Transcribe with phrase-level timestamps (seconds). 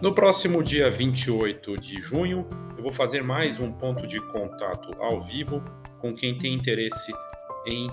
[0.00, 5.20] No próximo dia 28 de junho, eu vou fazer mais um ponto de contato ao
[5.20, 5.60] vivo
[5.98, 7.12] com quem tem interesse
[7.66, 7.90] em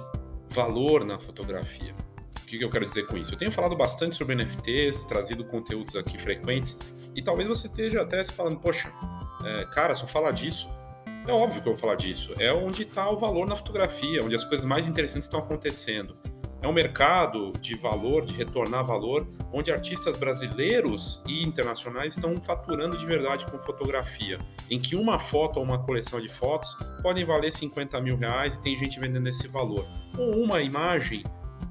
[0.47, 1.95] valor na fotografia.
[2.43, 3.33] O que eu quero dizer com isso?
[3.33, 6.77] Eu tenho falado bastante sobre NFTs, trazido conteúdos aqui frequentes,
[7.15, 8.87] e talvez você esteja até se falando, poxa,
[9.43, 10.69] é, cara, só falar disso.
[11.27, 12.35] É óbvio que eu vou falar disso.
[12.37, 16.15] É onde está o valor na fotografia, onde as coisas mais interessantes estão acontecendo.
[16.65, 22.97] É um mercado de valor, de retornar valor, onde artistas brasileiros e internacionais estão faturando
[22.97, 27.51] de verdade com fotografia, em que uma foto ou uma coleção de fotos podem valer
[27.51, 29.85] 50 mil reais e tem gente vendendo esse valor.
[30.17, 31.23] Ou uma imagem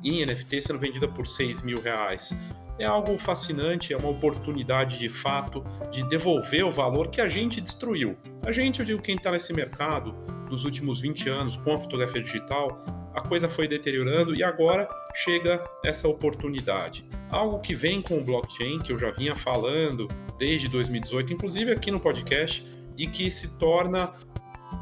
[0.04, 2.36] em NFT sendo vendida por 6 mil reais.
[2.78, 7.60] É algo fascinante, é uma oportunidade de fato de devolver o valor que a gente
[7.60, 8.16] destruiu.
[8.44, 10.12] A gente, eu digo quem está nesse mercado
[10.50, 12.68] nos últimos 20 anos com a fotografia digital,
[13.14, 17.04] a coisa foi deteriorando e agora chega essa oportunidade.
[17.30, 21.92] Algo que vem com o blockchain, que eu já vinha falando desde 2018, inclusive aqui
[21.92, 24.12] no podcast, e que se torna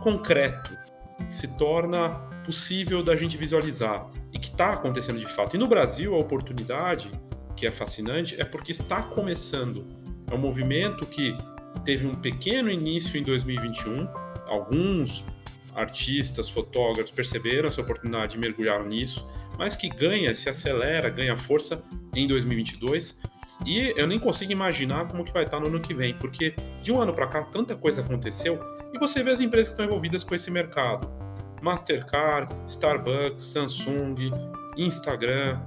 [0.03, 0.75] concreto,
[1.29, 2.11] se torna
[2.45, 5.57] possível da gente visualizar e que está acontecendo de fato.
[5.57, 7.11] E no Brasil, a oportunidade,
[7.57, 9.87] que é fascinante, é porque está começando.
[10.31, 11.37] É um movimento que
[11.85, 14.09] teve um pequeno início em 2021,
[14.47, 15.25] alguns
[15.75, 21.85] artistas, fotógrafos perceberam essa oportunidade e mergulharam nisso, mas que ganha, se acelera, ganha força
[22.15, 23.21] em 2022.
[23.67, 26.93] E eu nem consigo imaginar como que vai estar no ano que vem, porque de
[26.93, 28.59] um ano para cá tanta coisa aconteceu
[28.93, 31.09] e você vê as empresas que estão envolvidas com esse mercado.
[31.63, 34.17] Mastercard, Starbucks, Samsung,
[34.77, 35.61] Instagram,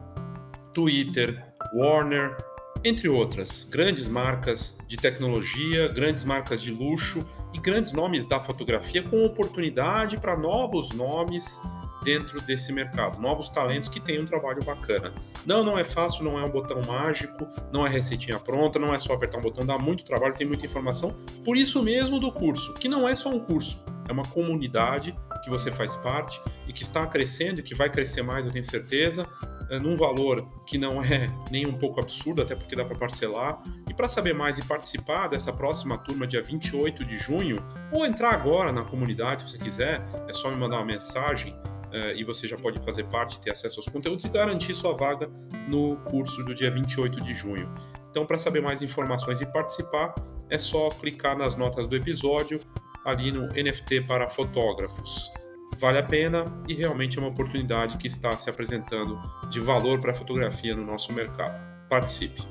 [0.73, 1.41] Twitter,
[1.73, 2.37] Warner,
[2.83, 9.01] entre outras grandes marcas de tecnologia, grandes marcas de luxo e grandes nomes da fotografia
[9.01, 11.59] com oportunidade para novos nomes
[12.03, 15.11] dentro desse mercado, novos talentos que têm um trabalho bacana.
[15.45, 18.99] Não, não é fácil, não é um botão mágico, não é receitinha pronta, não é
[18.99, 21.15] só apertar um botão, dá muito trabalho, tem muita informação.
[21.43, 25.49] Por isso mesmo do curso, que não é só um curso, é uma comunidade que
[25.49, 29.27] você faz parte e que está crescendo e que vai crescer mais, eu tenho certeza,
[29.69, 33.61] é, num valor que não é nem um pouco absurdo, até porque dá para parcelar.
[33.89, 37.57] E para saber mais e participar dessa próxima turma, dia 28 de junho,
[37.91, 41.55] ou entrar agora na comunidade, se você quiser, é só me mandar uma mensagem
[41.91, 45.29] é, e você já pode fazer parte, ter acesso aos conteúdos e garantir sua vaga
[45.67, 47.73] no curso do dia 28 de junho.
[48.09, 50.13] Então, para saber mais informações e participar,
[50.49, 52.59] é só clicar nas notas do episódio
[53.05, 55.31] ali no NFT para fotógrafos
[55.77, 60.11] vale a pena e realmente é uma oportunidade que está se apresentando de valor para
[60.11, 61.55] a fotografia no nosso mercado.
[61.89, 62.41] Participe!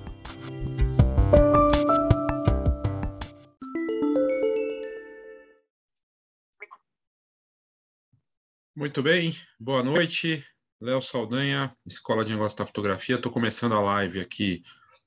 [8.77, 10.45] Muito bem, boa noite.
[10.81, 13.17] Léo Saldanha, Escola de Negócios da Fotografia.
[13.17, 14.63] Estou começando a live aqui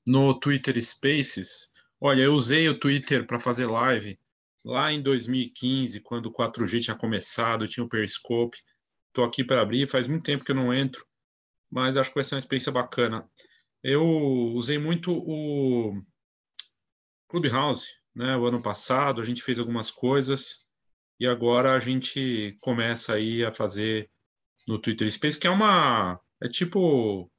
[0.07, 1.71] no Twitter Spaces.
[2.01, 4.17] Olha, eu usei o Twitter para fazer live
[4.67, 8.57] lá em 2015, quando o 4G tinha começado, tinha o Periscope.
[9.07, 11.05] Estou aqui para abrir, faz muito tempo que eu não entro,
[11.71, 13.27] mas acho que vai ser uma experiência bacana.
[13.81, 16.03] Eu usei muito o
[17.29, 18.35] Clubhouse, né?
[18.35, 20.67] O ano passado a gente fez algumas coisas
[21.17, 24.11] e agora a gente começa aí a fazer
[24.67, 27.31] no Twitter Space, que é uma é tipo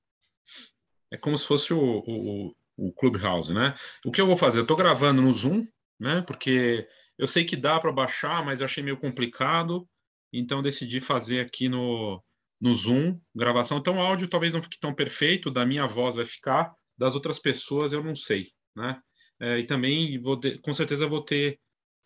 [1.11, 3.75] é como se fosse o, o, o Clubhouse, né?
[4.03, 4.61] O que eu vou fazer?
[4.61, 5.67] Eu estou gravando no Zoom,
[6.01, 6.23] né?
[6.23, 9.89] Porque eu sei que dá para baixar, mas eu achei meio complicado,
[10.33, 12.23] então decidi fazer aqui no,
[12.61, 13.79] no Zoom gravação.
[13.79, 17.39] Então o áudio talvez não fique tão perfeito, da minha voz vai ficar, das outras
[17.39, 19.01] pessoas eu não sei, né?
[19.41, 21.61] É, e também vou com certeza vou ter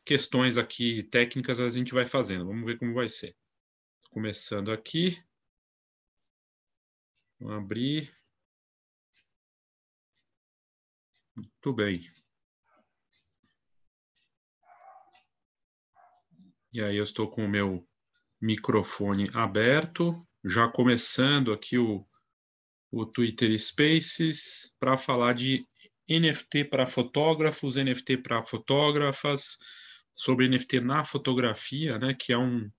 [0.05, 2.47] questões aqui técnicas, a gente vai fazendo.
[2.47, 3.35] Vamos ver como vai ser.
[4.11, 5.17] Começando aqui.
[7.41, 8.11] Vou abrir.
[11.37, 12.01] Muito bem.
[16.73, 17.87] E aí eu estou com o meu
[18.41, 22.07] microfone aberto, já começando aqui o,
[22.91, 25.67] o Twitter Spaces para falar de
[26.09, 29.59] NFT para fotógrafos, NFT para fotógrafas,
[30.13, 32.71] sobre NFT na fotografia, né, que é um,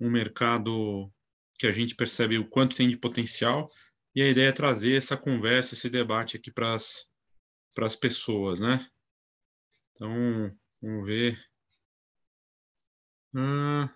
[0.00, 1.10] um mercado
[1.58, 3.70] que a gente percebe o quanto tem de potencial,
[4.14, 8.86] e a ideia é trazer essa conversa, esse debate aqui para as pessoas, né?
[9.92, 10.10] Então,
[10.80, 11.47] vamos ver
[13.34, 13.94] ah,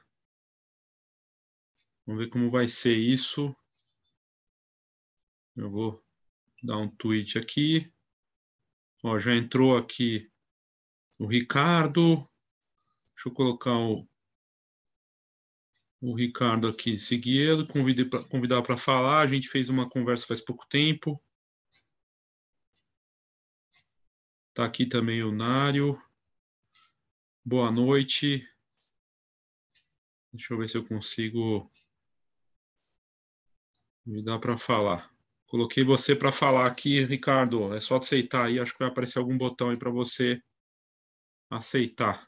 [2.07, 3.55] vamos ver como vai ser isso.
[5.57, 6.05] Eu vou
[6.63, 7.93] dar um tweet aqui.
[9.03, 10.31] Ó, já entrou aqui
[11.19, 12.17] o Ricardo.
[13.15, 14.09] Deixa eu colocar o,
[16.01, 17.67] o Ricardo aqui, seguir ele,
[18.29, 19.21] convidar para falar.
[19.21, 21.23] A gente fez uma conversa faz pouco tempo.
[24.51, 26.01] Está aqui também o Nário.
[27.45, 28.52] Boa noite.
[30.33, 31.71] Deixa eu ver se eu consigo
[34.05, 35.11] me dá para falar.
[35.47, 37.75] Coloquei você para falar aqui, Ricardo.
[37.75, 38.59] É só aceitar aí.
[38.59, 40.43] Acho que vai aparecer algum botão aí para você
[41.51, 42.27] aceitar.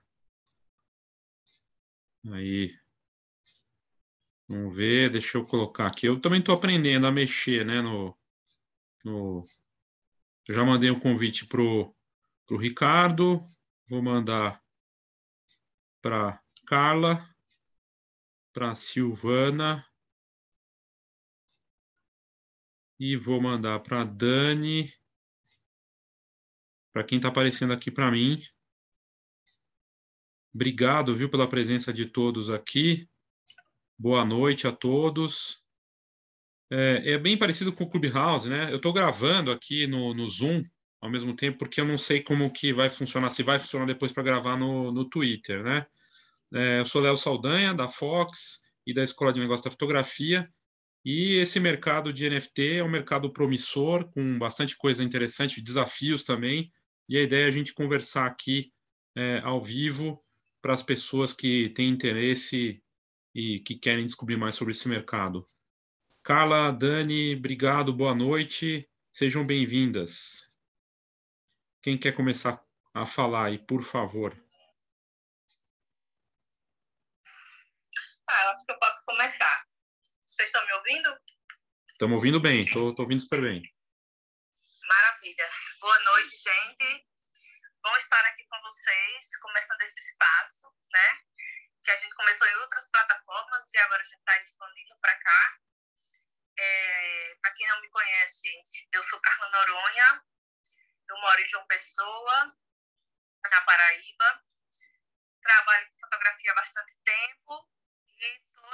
[2.32, 2.70] Aí.
[4.46, 5.10] Vamos ver.
[5.10, 6.06] Deixa eu colocar aqui.
[6.06, 7.80] Eu também estou aprendendo a mexer, né?
[7.80, 8.16] No,
[9.04, 9.48] no...
[10.48, 11.94] Já mandei um convite pro
[12.46, 13.42] pro Ricardo.
[13.88, 14.62] Vou mandar
[16.02, 17.33] para Carla,
[18.54, 19.84] para Silvana
[23.00, 24.90] e vou mandar para Dani,
[26.92, 28.40] para quem está aparecendo aqui para mim.
[30.54, 33.10] Obrigado, viu, pela presença de todos aqui.
[33.98, 35.64] Boa noite a todos.
[36.70, 38.70] É, é bem parecido com o Clubhouse, né?
[38.70, 40.62] Eu estou gravando aqui no, no Zoom
[41.00, 44.12] ao mesmo tempo, porque eu não sei como que vai funcionar, se vai funcionar depois
[44.12, 45.86] para gravar no, no Twitter, né?
[46.54, 50.48] É, eu sou Léo Saldanha, da Fox e da Escola de Negócios da Fotografia,
[51.04, 56.72] e esse mercado de NFT é um mercado promissor, com bastante coisa interessante, desafios também,
[57.08, 58.72] e a ideia é a gente conversar aqui
[59.16, 60.24] é, ao vivo
[60.62, 62.80] para as pessoas que têm interesse
[63.34, 65.44] e que querem descobrir mais sobre esse mercado.
[66.22, 70.48] Carla, Dani, obrigado, boa noite, sejam bem-vindas.
[71.82, 72.64] Quem quer começar
[72.94, 74.34] a falar aí, por favor?
[78.26, 79.66] Ah, eu acho que eu posso começar.
[80.26, 81.20] Vocês estão me ouvindo?
[81.90, 83.62] Estamos ouvindo bem, estou ouvindo super bem.
[84.88, 85.50] Maravilha.
[85.80, 87.06] Boa noite, gente.
[87.82, 91.20] Bom estar aqui com vocês, começando esse espaço, né?
[91.84, 95.58] Que a gente começou em outras plataformas e agora a gente está expandindo para cá.
[96.58, 98.48] É, para quem não me conhece,
[98.92, 100.24] eu sou Carla Noronha,
[101.10, 102.56] eu moro em João Pessoa,
[103.42, 104.42] na Paraíba.
[105.42, 107.73] Trabalho com fotografia há bastante tempo
[108.18, 108.70] e estou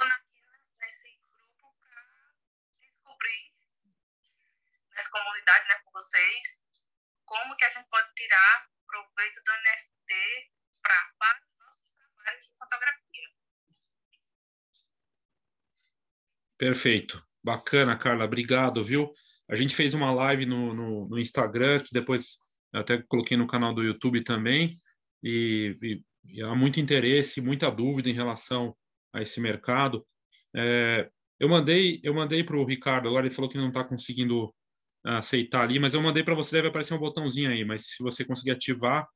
[0.79, 2.01] nesse grupo para
[2.79, 3.53] descobrir,
[4.95, 6.63] nessa comunidade né, com vocês,
[7.25, 10.51] como que a gente pode tirar proveito do NFT
[10.81, 13.29] para, para os nossos trabalhos de fotografia.
[16.57, 17.27] Perfeito.
[17.43, 18.25] Bacana, Carla.
[18.25, 19.11] Obrigado, viu?
[19.49, 22.37] A gente fez uma live no, no, no Instagram, que depois
[22.73, 24.79] até coloquei no canal do YouTube também,
[25.23, 28.75] e, e, e há muito interesse, muita dúvida em relação
[29.13, 30.05] a esse mercado.
[30.55, 31.09] É,
[31.39, 34.53] eu mandei, eu mandei para o Ricardo, agora ele falou que não está conseguindo
[35.03, 38.23] aceitar ali, mas eu mandei para você, deve aparecer um botãozinho aí, mas se você
[38.23, 39.07] conseguir ativar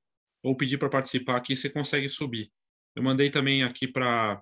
[0.44, 2.52] ou pedir para participar aqui, você consegue subir.
[2.96, 4.42] Eu mandei também aqui para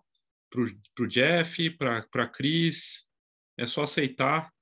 [0.99, 3.09] o Jeff, para a Cris,
[3.57, 4.53] é só aceitar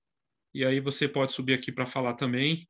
[0.53, 2.67] e aí você pode subir aqui para falar também.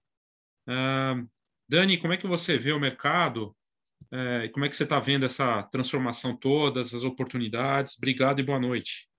[0.68, 1.28] Uh,
[1.68, 3.56] Dani, como é que você vê o mercado?
[4.12, 7.98] Uh, como é que você está vendo essa transformação toda, essas oportunidades?
[7.98, 9.10] Obrigado e boa noite.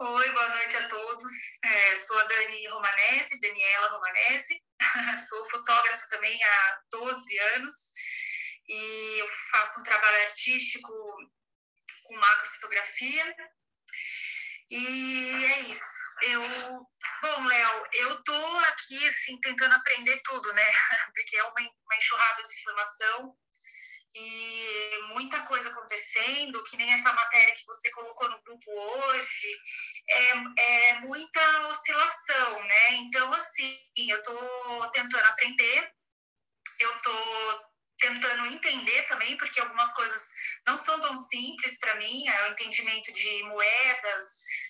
[0.00, 1.30] Oi, boa noite a todos.
[1.64, 4.62] É, sou a Dani Romanese, Daniela Romanese.
[5.28, 7.74] sou fotógrafa também há 12 anos
[8.68, 10.92] e eu faço um trabalho artístico
[12.04, 13.36] com macrofotografia.
[14.70, 16.40] E é isso eu,
[17.24, 20.62] bom, Léo, eu tô aqui assim tentando aprender tudo, né?
[21.14, 23.36] Porque é uma, uma enxurrada de informação
[24.14, 29.58] e muita coisa acontecendo, que nem essa matéria que você colocou no grupo hoje,
[30.08, 32.92] é, é muita oscilação, né?
[32.92, 35.92] Então, assim, eu tô tentando aprender,
[36.78, 40.28] eu tô tentando entender também, porque algumas coisas
[40.66, 44.26] não são tão simples para mim, é o entendimento de moedas,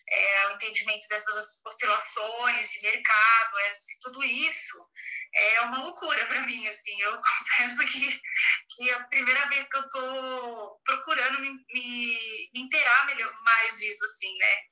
[0.09, 4.91] é, o entendimento dessas oscilações de mercado, é, tudo isso
[5.37, 8.23] é uma loucura para mim, assim, eu confesso que,
[8.71, 13.79] que é a primeira vez que eu estou procurando me, me, me inteirar melhor, mais
[13.79, 14.63] disso, assim, né,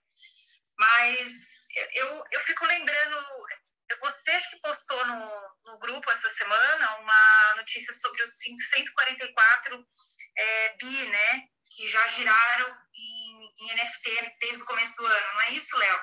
[0.78, 1.32] mas
[1.94, 3.24] eu, eu fico lembrando,
[4.00, 9.86] você que postou no, no grupo essa semana uma notícia sobre os 144
[10.36, 12.76] é, bi, né, que já giraram
[13.62, 15.98] em NFT desde o começo do ano, não é isso, Léo?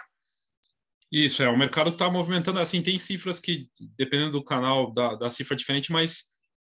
[1.12, 1.50] Isso, é.
[1.50, 5.92] O mercado está movimentando, assim, tem cifras que, dependendo do canal, da, da cifra diferente,
[5.92, 6.26] mas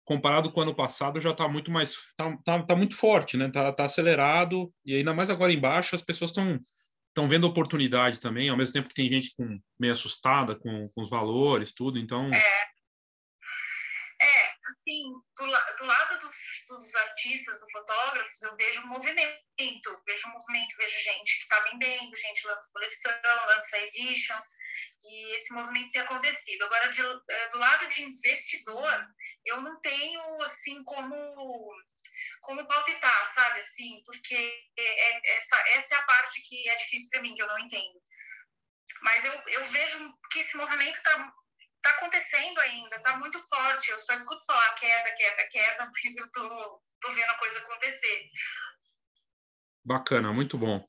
[0.04, 3.48] comparado com o ano passado, já está muito mais, está tá, tá, muito forte, né?
[3.48, 6.60] Está tá acelerado, e ainda mais agora embaixo, as pessoas estão
[7.16, 11.02] estão vendo oportunidade também, ao mesmo tempo que tem gente com, meio assustada com, com
[11.02, 12.30] os valores, tudo, então...
[12.34, 12.38] É,
[14.22, 15.04] é assim,
[15.38, 16.36] do, do lado dos,
[16.76, 22.48] dos, artistas, dos fotógrafos, eu vejo movimento, vejo movimento, vejo gente que está vendendo, gente
[22.48, 24.44] lança coleção, lança editions,
[25.02, 26.64] e esse movimento tem acontecido.
[26.66, 29.08] Agora, de, é, do lado de investidor,
[29.46, 31.16] eu não tenho, assim, como
[32.42, 34.36] como palpitar, sabe, assim, porque
[34.78, 37.60] é, é, essa, essa é a parte que é difícil para mim, que eu não
[37.60, 38.00] entendo.
[39.02, 40.00] Mas eu, eu vejo
[40.32, 41.34] que esse movimento está
[41.86, 43.92] tá acontecendo ainda, está muito forte.
[43.92, 48.26] Eu só escuto falar queda, queda, queda, mas eu tô, tô vendo a coisa acontecer.
[49.84, 50.84] Bacana, muito bom.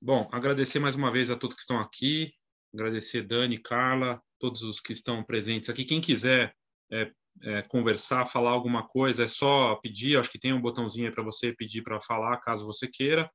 [0.00, 2.30] Bom, agradecer mais uma vez a todos que estão aqui,
[2.72, 5.84] agradecer Dani, Carla, todos os que estão presentes aqui.
[5.84, 6.54] Quem quiser
[6.92, 7.10] é,
[7.42, 10.16] é, conversar, falar alguma coisa, é só pedir.
[10.16, 13.28] Acho que tem um botãozinho aí para você pedir para falar, caso você queira.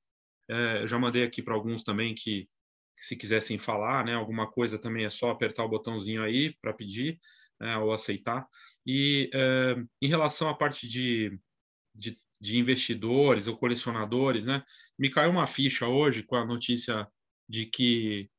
[0.49, 2.47] É, eu já mandei aqui para alguns também que,
[3.01, 7.19] se quisessem falar, né, alguma coisa também é só apertar o botãozinho aí para pedir
[7.59, 8.47] né, ou aceitar.
[8.85, 11.35] E é, em relação à parte de,
[11.95, 14.63] de, de investidores ou colecionadores, né,
[14.99, 17.07] me caiu uma ficha hoje com a notícia
[17.49, 18.29] de que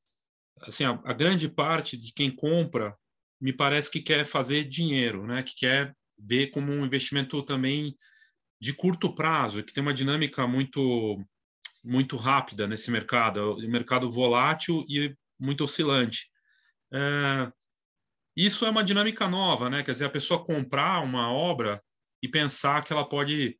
[0.60, 2.96] assim, a, a, grande parte de quem compra
[3.40, 5.42] me parece que quer fazer dinheiro, né?
[5.42, 7.96] Que quer ver como um investimento também
[8.60, 11.20] de curto prazo, que tem uma dinâmica muito
[11.82, 16.30] muito rápida nesse mercado, o mercado volátil e muito oscilante.
[16.92, 17.52] É,
[18.36, 19.82] isso é uma dinâmica nova, né?
[19.82, 21.82] Quer dizer, a pessoa comprar uma obra
[22.22, 23.58] e pensar que ela pode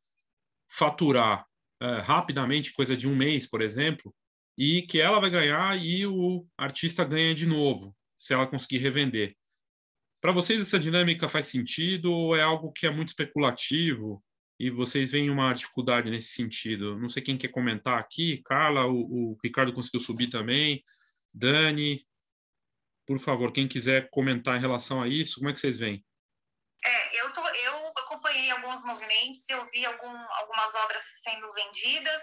[0.69, 1.45] faturar
[1.81, 4.15] é, rapidamente, coisa de um mês, por exemplo,
[4.57, 9.35] e que ela vai ganhar e o artista ganha de novo, se ela conseguir revender.
[10.21, 14.23] Para vocês essa dinâmica faz sentido ou é algo que é muito especulativo
[14.63, 16.97] e vocês veem uma dificuldade nesse sentido?
[16.97, 20.81] Não sei quem quer comentar aqui, Carla, o, o Ricardo conseguiu subir também,
[21.33, 22.07] Dani,
[23.05, 26.01] por favor, quem quiser comentar em relação a isso, como é que vocês veem?
[26.85, 32.21] É, eu, tô, eu acompanhei alguns movimentos, eu vi algum, algumas obras sendo vendidas,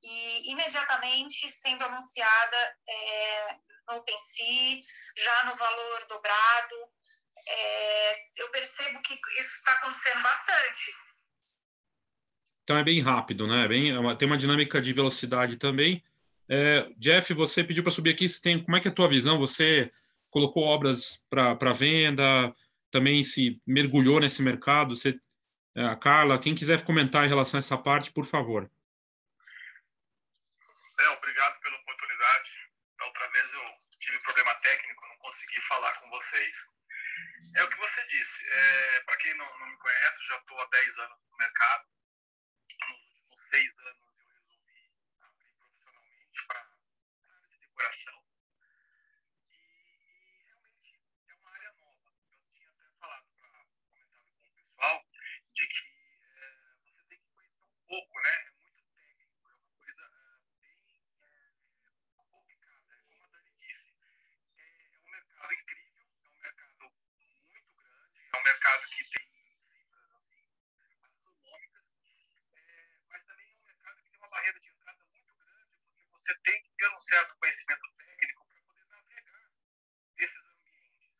[0.00, 4.84] e imediatamente sendo anunciada é, no OpenSea,
[5.16, 6.76] já no valor dobrado.
[7.48, 10.94] É, eu percebo que isso está acontecendo bastante.
[12.62, 13.64] Então é bem rápido, né?
[13.64, 16.02] É bem, é uma, tem uma dinâmica de velocidade também.
[16.48, 18.28] É, Jeff, você pediu para subir aqui.
[18.28, 19.38] Você tem, como é que é a tua visão?
[19.38, 19.90] Você
[20.30, 22.54] colocou obras para venda,
[22.90, 24.94] também se mergulhou nesse mercado.
[24.94, 25.18] Você,
[25.76, 28.70] a Carla, quem quiser comentar em relação a essa parte, por favor.
[31.00, 32.50] É, obrigado pela oportunidade.
[32.98, 33.62] Da outra vez eu
[34.00, 36.56] tive problema técnico, não consegui falar com vocês.
[37.56, 38.48] É o que você disse.
[38.48, 41.84] É, Para quem não, não, me conhece, já estou há 10 anos no mercado.
[43.50, 48.24] 6 anos eu resolvi abrir profissionalmente para a área de decoração.
[49.50, 52.14] E, realmente é uma área nova.
[52.30, 55.04] Eu tinha até falado para comentar com o pessoal
[55.52, 55.82] de que
[56.36, 58.50] é, você tem que conhecer um pouco, né?
[68.50, 69.26] mercado que tem
[69.70, 70.42] cifras assim,
[71.06, 71.86] astronômicas,
[72.54, 76.09] é, mas também é um mercado que tem uma barreira de entrada muito grande, porque
[76.20, 79.50] você tem que ter um certo conhecimento técnico para poder navegar
[80.18, 81.10] nesses ambientes.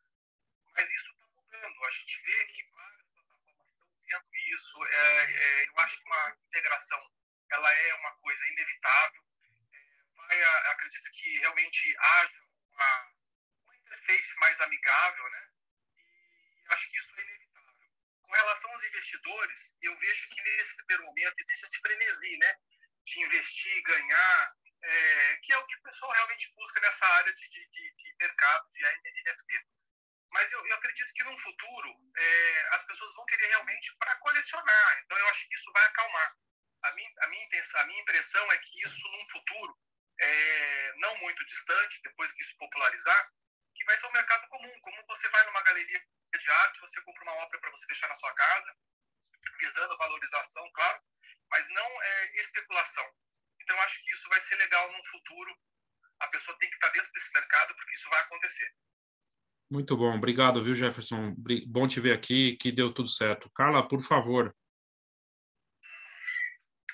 [0.75, 1.85] Mas isso está mudando.
[1.85, 4.85] A gente vê que várias plataformas estão vendo isso.
[4.85, 7.11] É, é, eu acho que uma integração
[7.51, 9.23] ela é uma coisa inevitável.
[9.73, 12.41] É, vai, acredito que realmente haja
[12.71, 13.13] uma,
[13.63, 15.51] uma interface mais amigável, né?
[16.69, 17.75] acho que isso é inevitável.
[18.23, 22.55] Com relação aos investidores, eu vejo que nesse primeiro momento existe esse frenesi, né?
[23.03, 27.49] De investir, ganhar, é, que é o que o pessoal realmente busca nessa área de,
[27.49, 29.65] de, de, mercado de NFT.
[30.31, 35.01] Mas eu, eu, acredito que no futuro é, as pessoas vão querer realmente para colecionar.
[35.03, 36.35] Então eu acho que isso vai acalmar.
[36.83, 39.77] A minha, a minha, intenção, a minha impressão é que isso num futuro
[40.19, 43.31] é, não muito distante, depois que isso popularizar,
[43.75, 44.79] que vai ser um mercado comum.
[44.81, 46.01] Como você vai numa galeria
[46.39, 48.75] de arte, você compra uma obra para você deixar na sua casa,
[49.59, 51.03] visando valorização, claro,
[51.49, 53.13] mas não é especulação.
[53.71, 55.57] Então, eu acho que isso vai ser legal no futuro.
[56.19, 58.75] A pessoa tem que estar dentro desse mercado, porque isso vai acontecer.
[59.71, 61.33] Muito bom, obrigado, viu, Jefferson?
[61.67, 63.49] Bom te ver aqui, que deu tudo certo.
[63.51, 64.53] Carla, por favor.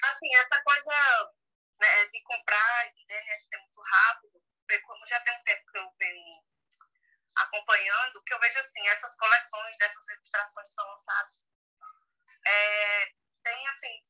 [0.04, 1.34] Assim, essa coisa
[1.80, 4.40] né, de comprar né, internet é muito rápido,
[4.86, 6.44] como já tem um tempo que eu venho
[7.38, 11.50] acompanhando, que eu vejo assim, essas coleções dessas ilustrações que são lançadas,
[12.46, 13.06] é,
[13.44, 14.04] tem assim,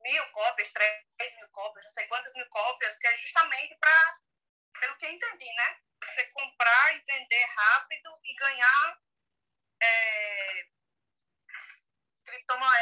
[0.00, 4.18] mil cópias, três mil cópias, não sei quantas mil cópias, que é justamente para,
[4.80, 5.80] pelo que eu entendi, né?
[6.02, 8.98] Você comprar e vender rápido e ganhar
[9.82, 10.66] é,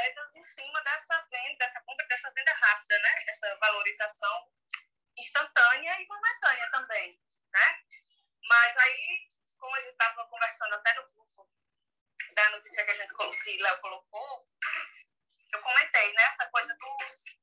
[0.07, 3.25] estratégias em cima dessa venda, dessa compra, dessa venda rápida, né?
[3.25, 4.53] Dessa valorização
[5.17, 7.21] instantânea e momentânea também,
[7.53, 7.83] né?
[8.49, 11.51] Mas aí, como a gente estava conversando até no grupo
[12.35, 14.49] da notícia que a gente que Léo colocou,
[15.57, 16.23] eu comentei, né?
[16.25, 17.37] Essa coisa dos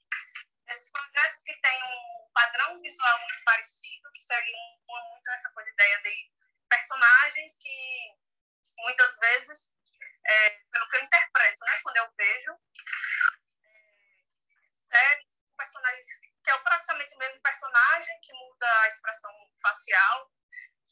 [0.70, 4.56] esses projetos que têm um padrão visual muito parecido, que seguem
[4.88, 6.32] muito essa coisa ideia de
[6.70, 8.16] personagens que
[8.78, 9.76] muitas vezes,
[10.26, 12.52] é, pelo que eu interpreto, né, quando eu vejo
[14.92, 15.20] é,
[15.58, 16.08] personagens
[16.44, 20.32] que é praticamente o mesmo personagem, que muda a expressão facial,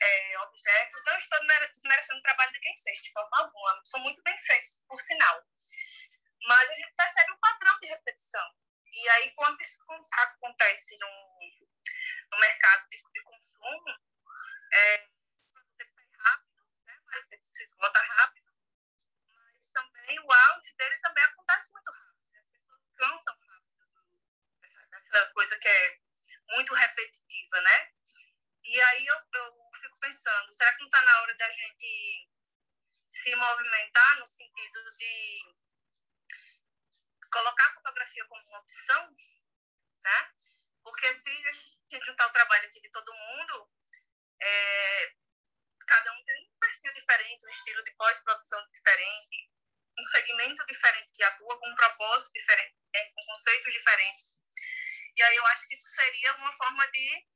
[0.02, 1.04] é, objetos.
[1.06, 3.82] Não estou desmerecendo o trabalho de quem fez, de forma alguma.
[3.86, 5.44] São muito bem feitos, por sinal.
[6.48, 8.56] Mas a gente percebe um padrão de repetição.
[8.94, 11.40] E aí, quando isso acontece no,
[12.32, 14.12] no mercado de, de consumo,
[14.74, 15.08] é,
[16.22, 17.00] rápido, né?
[17.06, 18.52] mas se esgota rápido,
[19.34, 22.38] mas também o áudio dele também acontece muito rápido.
[22.38, 24.06] As pessoas cansam rápido
[24.62, 26.00] dessa, dessa coisa que é
[26.50, 27.92] muito repetitiva, né?
[28.64, 32.30] E aí eu, eu fico pensando, será que não está na hora da gente
[33.10, 35.56] se movimentar no sentido de
[37.32, 37.74] colocar a
[38.62, 39.16] fotografia como uma opção,
[40.04, 40.32] né?
[40.84, 43.72] Porque se a gente juntar o trabalho aqui de todo mundo,
[44.42, 45.14] é,
[45.88, 49.50] cada um tem um perfil diferente, um estilo de pós-produção diferente,
[49.98, 52.76] um segmento diferente que atua com um propósito diferente,
[53.16, 54.40] com conceitos diferentes.
[55.16, 57.28] E aí eu acho que isso seria uma forma de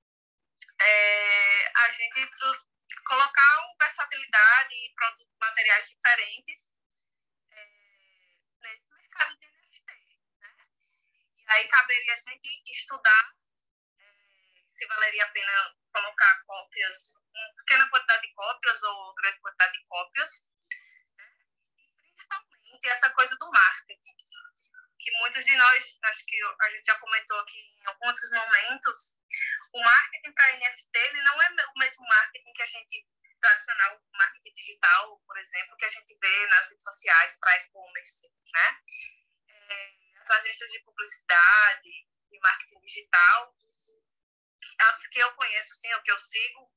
[0.82, 2.29] é, a gente
[3.05, 6.72] colocar uma versatilidade e produtos, materiais diferentes
[7.51, 7.65] é,
[8.62, 9.55] nesse mercado de
[11.48, 13.36] Aí caberia a gente estudar
[14.00, 14.03] é,
[14.67, 19.86] se valeria a pena colocar cópias, uma pequena quantidade de cópias ou grande quantidade de
[19.88, 20.32] cópias.
[21.17, 21.25] Né?
[21.77, 24.15] E principalmente essa coisa do marketing,
[25.00, 29.17] que muitos de nós, acho que a gente já comentou aqui em alguns momentos,
[29.74, 33.08] o marketing para NFT ele não é o mesmo marketing que a gente
[33.39, 38.82] tradicional, marketing digital, por exemplo, que a gente vê nas redes sociais para e-commerce, né?
[39.48, 41.90] É, as agências de publicidade
[42.31, 43.55] e marketing digital,
[44.79, 46.72] as que eu conheço, sim, o que eu sigo,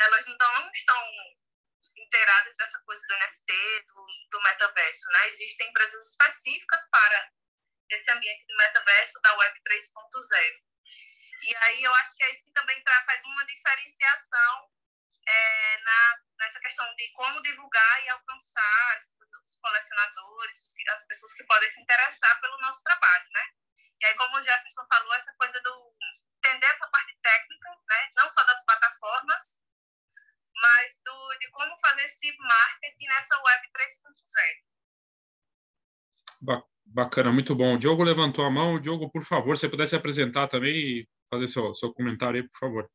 [0.00, 1.10] elas então não estão
[1.96, 5.28] inteiradas dessa coisa do NFT, do, do metaverso, né?
[5.28, 7.32] Existem empresas específicas para
[7.90, 10.62] esse ambiente do metaverso da Web 3.0.
[11.40, 14.70] E aí eu acho que é isso que também faz uma diferenciação
[15.26, 18.98] é, na, nessa questão de como divulgar e alcançar
[19.46, 23.44] os colecionadores, as pessoas que podem se interessar pelo nosso trabalho, né?
[24.00, 25.94] E aí, como o Jefferson falou, essa coisa do
[26.36, 28.10] entender essa parte técnica, né?
[28.16, 29.60] Não só das plataformas,
[30.54, 34.64] mas do, de como fazer esse marketing nessa web 3.0.
[37.18, 37.74] Bacana, muito bom.
[37.74, 38.78] O Diogo levantou a mão.
[38.78, 42.56] Diogo, por favor, se você pudesse apresentar também e fazer seu, seu comentário aí, por
[42.56, 42.88] favor.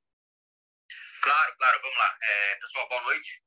[1.21, 2.17] Claro, claro, vamos lá.
[2.21, 3.43] É, pessoal, boa noite.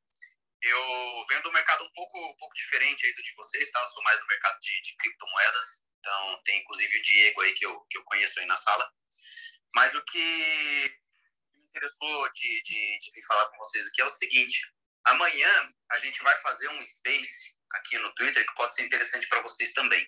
[0.61, 3.81] Eu venho do mercado um pouco, um pouco diferente aí do de vocês, tá?
[3.81, 5.83] Eu sou mais do mercado de, de criptomoedas.
[5.99, 8.87] Então, tem inclusive o Diego aí que eu, que eu conheço aí na sala.
[9.75, 10.99] Mas o que
[11.55, 14.61] me interessou de, de, de falar com vocês aqui é o seguinte:
[15.07, 19.43] amanhã a gente vai fazer um space aqui no Twitter que pode ser interessante para
[19.43, 20.07] vocês também.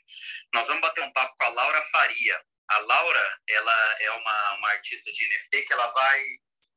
[0.54, 2.44] Nós vamos bater um papo com a Laura Faria.
[2.68, 6.24] A Laura, ela é uma, uma artista de NFT que ela vai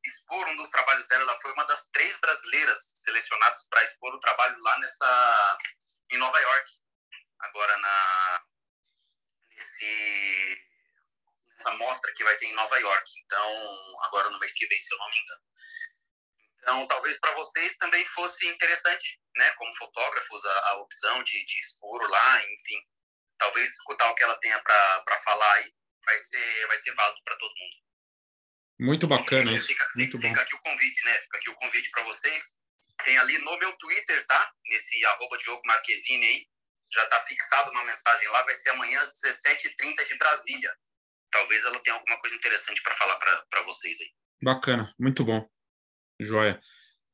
[0.05, 1.23] expor um dos trabalhos dela.
[1.23, 5.57] Ela foi uma das três brasileiras selecionadas para expor o trabalho lá nessa
[6.11, 6.71] em Nova York,
[7.39, 8.43] agora na
[9.55, 10.67] nesse
[11.57, 13.11] nessa mostra que vai ter em Nova York.
[13.25, 15.41] Então, agora no mês que vem, se eu não me engano.
[16.61, 21.59] Então, talvez para vocês também fosse interessante, né, como fotógrafos, a, a opção de, de
[21.59, 22.79] expor lá, enfim.
[23.39, 25.73] Talvez escutar o que ela tenha para falar aí
[26.05, 27.77] vai ser, vai ser válido para todo mundo.
[28.79, 29.67] Muito bacana isso.
[29.67, 30.41] Fica, muito fica bom.
[30.41, 31.17] aqui o convite, né?
[31.19, 32.43] Fica aqui o convite para vocês.
[33.03, 34.51] Tem ali no meu Twitter, tá?
[34.65, 36.47] Nesse arroba Diogo Marquezine aí.
[36.93, 38.43] Já tá fixado uma mensagem lá.
[38.43, 40.75] Vai ser amanhã às 17h30 de Brasília.
[41.31, 44.11] Talvez ela tenha alguma coisa interessante para falar para vocês aí.
[44.43, 45.47] Bacana, muito bom.
[46.23, 46.59] Joia.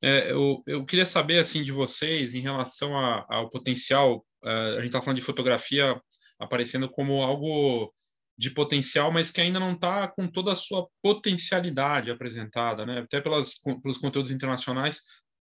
[0.02, 4.26] É, eu, eu queria saber assim de vocês em relação a, ao potencial.
[4.44, 6.00] Uh, a gente está falando de fotografia
[6.40, 7.92] aparecendo como algo
[8.38, 13.00] de potencial, mas que ainda não está com toda a sua potencialidade apresentada, né?
[13.00, 15.02] Até pelas, pelos conteúdos internacionais.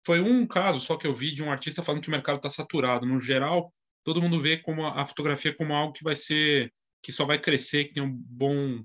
[0.05, 2.49] Foi um caso só que eu vi de um artista falando que o mercado está
[2.49, 3.05] saturado.
[3.05, 3.73] No geral,
[4.05, 7.85] todo mundo vê como a, fotografia como algo que vai ser, que só vai crescer,
[7.85, 8.81] que tem um bom,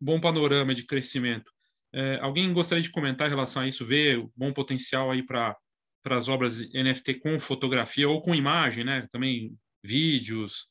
[0.00, 1.52] bom panorama de crescimento.
[1.96, 3.82] É, alguém gostaria de comentar em relação a isso?
[3.82, 5.56] Ver o bom potencial aí para
[6.10, 9.08] as obras NFT com fotografia ou com imagem, né?
[9.10, 10.68] Também vídeos,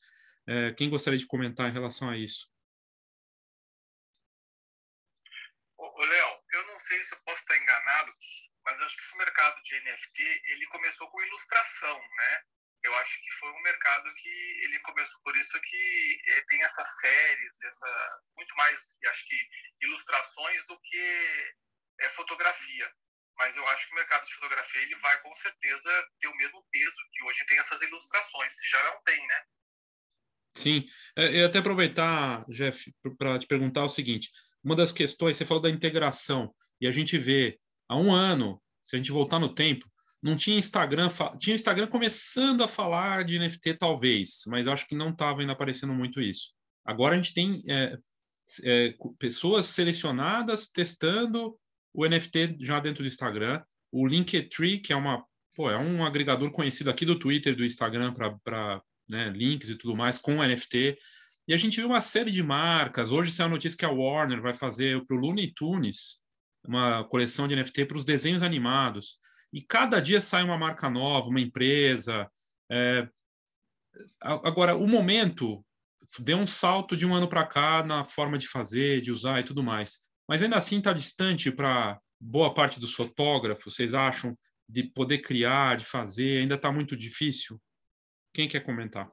[0.48, 2.48] É, quem gostaria de comentar em relação a isso?
[5.76, 8.12] Ô, Léo, eu não sei se eu posso estar enganado,
[8.64, 12.42] mas acho que esse mercado de NFT ele começou com ilustração, né?
[12.86, 14.28] Eu acho que foi um mercado que
[14.62, 19.36] ele começou por isso que é, tem essas séries, essa muito mais, acho que
[19.82, 21.54] ilustrações do que
[22.00, 22.88] é fotografia.
[23.36, 26.64] Mas eu acho que o mercado de fotografia ele vai com certeza ter o mesmo
[26.70, 29.42] peso que hoje tem essas ilustrações, se já não tem, né?
[30.54, 30.84] Sim,
[31.16, 34.30] é, eu até aproveitar, Jeff, para te perguntar o seguinte:
[34.62, 38.94] uma das questões, você falou da integração, e a gente vê há um ano, se
[38.94, 39.90] a gente voltar no tempo,
[40.26, 41.08] não tinha Instagram,
[41.38, 45.94] tinha Instagram começando a falar de NFT talvez, mas acho que não estava ainda aparecendo
[45.94, 46.52] muito isso.
[46.84, 47.96] Agora a gente tem é,
[48.64, 51.56] é, pessoas selecionadas testando
[51.94, 53.62] o NFT já dentro do Instagram,
[53.92, 58.12] o Linktree, que é uma pô, é um agregador conhecido aqui do Twitter do Instagram
[58.12, 60.98] para né, links e tudo mais com NFT.
[61.48, 63.12] E a gente viu uma série de marcas.
[63.12, 66.20] Hoje saiu a notícia que a Warner vai fazer para o Looney Tunes
[66.66, 69.16] uma coleção de NFT para os desenhos animados.
[69.52, 72.30] E cada dia sai uma marca nova, uma empresa.
[72.70, 73.08] É...
[74.20, 75.64] Agora, o momento
[76.18, 79.44] deu um salto de um ano para cá na forma de fazer, de usar e
[79.44, 80.08] tudo mais.
[80.28, 84.36] Mas ainda assim está distante para boa parte dos fotógrafos, vocês acham,
[84.68, 87.60] de poder criar, de fazer, ainda está muito difícil?
[88.32, 89.10] Quem quer comentar?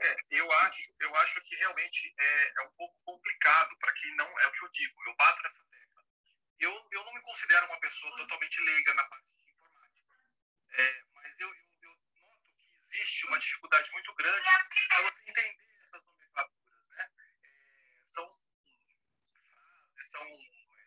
[0.00, 0.50] É, eu
[1.00, 4.64] eu acho que realmente é, é um pouco complicado para quem não é o que
[4.64, 5.04] eu digo.
[5.04, 6.04] Eu bato nessa tecla.
[6.58, 10.16] Eu, eu não me considero uma pessoa totalmente leiga na parte de informática,
[10.70, 14.48] é, mas eu, eu, eu, noto que existe uma dificuldade muito grande
[14.88, 17.10] para você entender essas nomenclaturas, né?
[17.38, 17.50] É,
[18.10, 20.38] são frases, são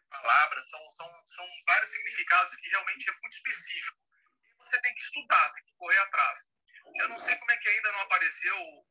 [0.10, 3.98] palavras, são, são, são vários significados que realmente é muito específico.
[4.46, 6.52] E você tem que estudar, tem que correr atrás.
[6.96, 8.86] Eu não sei como é que ainda não apareceu.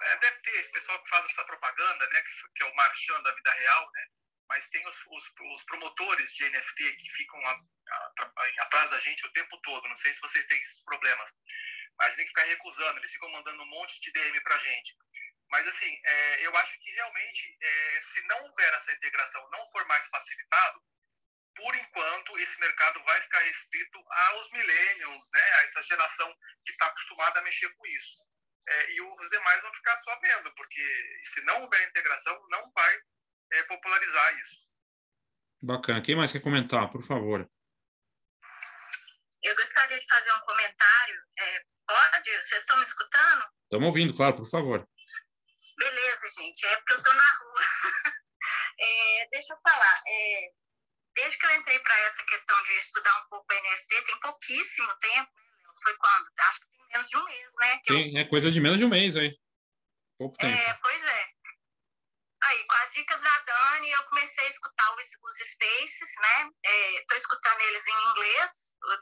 [0.00, 3.22] É, deve ter esse pessoal que faz essa propaganda, né, que, que é o marchand
[3.22, 4.06] da vida real, né?
[4.48, 8.98] Mas tem os, os, os promotores de NFT que ficam a, a, a, atrás da
[8.98, 9.88] gente o tempo todo.
[9.88, 11.30] Não sei se vocês têm esses problemas.
[11.98, 14.96] Mas tem que ficar recusando, eles ficam mandando um monte de DM para gente.
[15.50, 19.84] Mas, assim, é, eu acho que realmente, é, se não houver essa integração, não for
[19.86, 20.82] mais facilitado,
[21.56, 26.32] por enquanto, esse mercado vai ficar restrito aos millennials, né, a essa geração
[26.64, 28.24] que está acostumada a mexer com isso.
[28.70, 33.00] É, e os demais vão ficar só vendo, porque se não houver integração, não vai
[33.52, 34.68] é, popularizar isso.
[35.62, 36.02] Bacana.
[36.02, 37.48] Quem mais quer comentar, por favor?
[39.42, 41.22] Eu gostaria de fazer um comentário.
[41.38, 42.30] É, pode?
[42.30, 43.44] Vocês estão me escutando?
[43.62, 44.86] Estamos ouvindo, claro, por favor.
[45.78, 47.60] Beleza, gente, é porque eu tô na rua.
[48.80, 50.50] é, deixa eu falar, é,
[51.14, 55.32] desde que eu entrei para essa questão de estudar um pouco NFT, tem pouquíssimo tempo,
[55.32, 56.26] né, foi quando?
[56.40, 57.80] Acho que menos de um mês, né?
[57.84, 58.20] Tem, eu...
[58.20, 59.36] é coisa de menos de um mês aí.
[60.18, 60.56] Pouco tempo.
[60.56, 61.28] É, pois é.
[62.40, 66.50] Aí, com as dicas da Dani, eu comecei a escutar os, os spaces, né?
[67.00, 68.50] Estou é, escutando eles em inglês,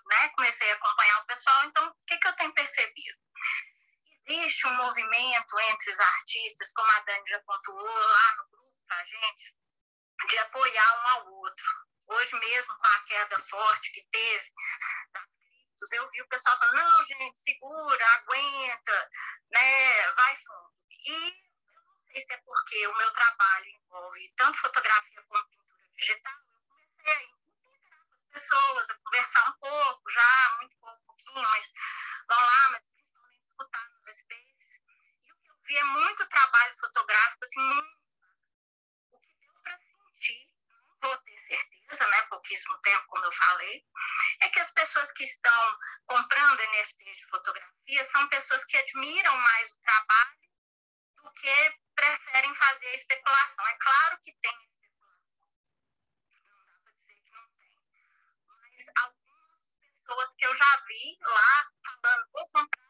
[0.08, 0.28] né?
[0.30, 3.18] Comecei a acompanhar o pessoal, então, o que, que eu tenho percebido?
[4.28, 8.96] existe um movimento entre os artistas, como a Dani já pontuou lá no grupo para
[8.96, 9.56] a gente,
[10.28, 11.66] de apoiar um ao outro.
[12.08, 14.50] Hoje mesmo, com a queda forte que teve
[15.12, 15.22] das
[15.92, 19.10] eu vi o pessoal falando, não, gente, segura, aguenta,
[19.50, 20.72] né, vai fundo.
[20.90, 25.90] E eu não sei se é porque o meu trabalho envolve tanto fotografia como pintura
[25.96, 27.28] digital, eu comecei a
[27.60, 27.70] com
[28.14, 31.72] as pessoas, a conversar um pouco já, muito pouco, pouquinho, mas
[32.28, 32.82] vamos lá, mas
[33.48, 34.82] escutar nos spaces.
[35.24, 37.96] E o que eu vi é muito trabalho fotográfico, assim, muito.
[39.12, 40.50] O que deu para sentir,
[40.88, 42.22] não vou ter certeza, né?
[42.22, 43.84] Pouquíssimo tempo, como eu falei,
[44.40, 49.72] é que as pessoas que estão comprando NFTs de fotografia são pessoas que admiram mais
[49.72, 50.36] o trabalho
[51.22, 53.66] do que preferem fazer a especulação.
[53.66, 55.48] É claro que tem especulação.
[56.44, 57.72] Não dá para dizer que não tem.
[58.46, 59.60] Mas algumas
[60.04, 62.85] pessoas que eu já vi lá falando, vou comprar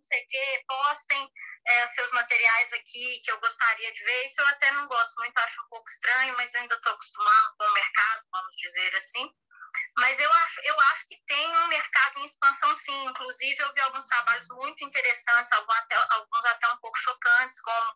[0.00, 1.30] não sei o quê, postem
[1.66, 4.24] é, seus materiais aqui que eu gostaria de ver.
[4.24, 7.54] Isso eu até não gosto muito, acho um pouco estranho, mas eu ainda estou acostumado
[7.58, 9.30] com o mercado, vamos dizer assim.
[9.98, 13.04] Mas eu acho, eu acho que tem um mercado em expansão, sim.
[13.04, 17.94] Inclusive, eu vi alguns trabalhos muito interessantes, alguns até, alguns até um pouco chocantes, como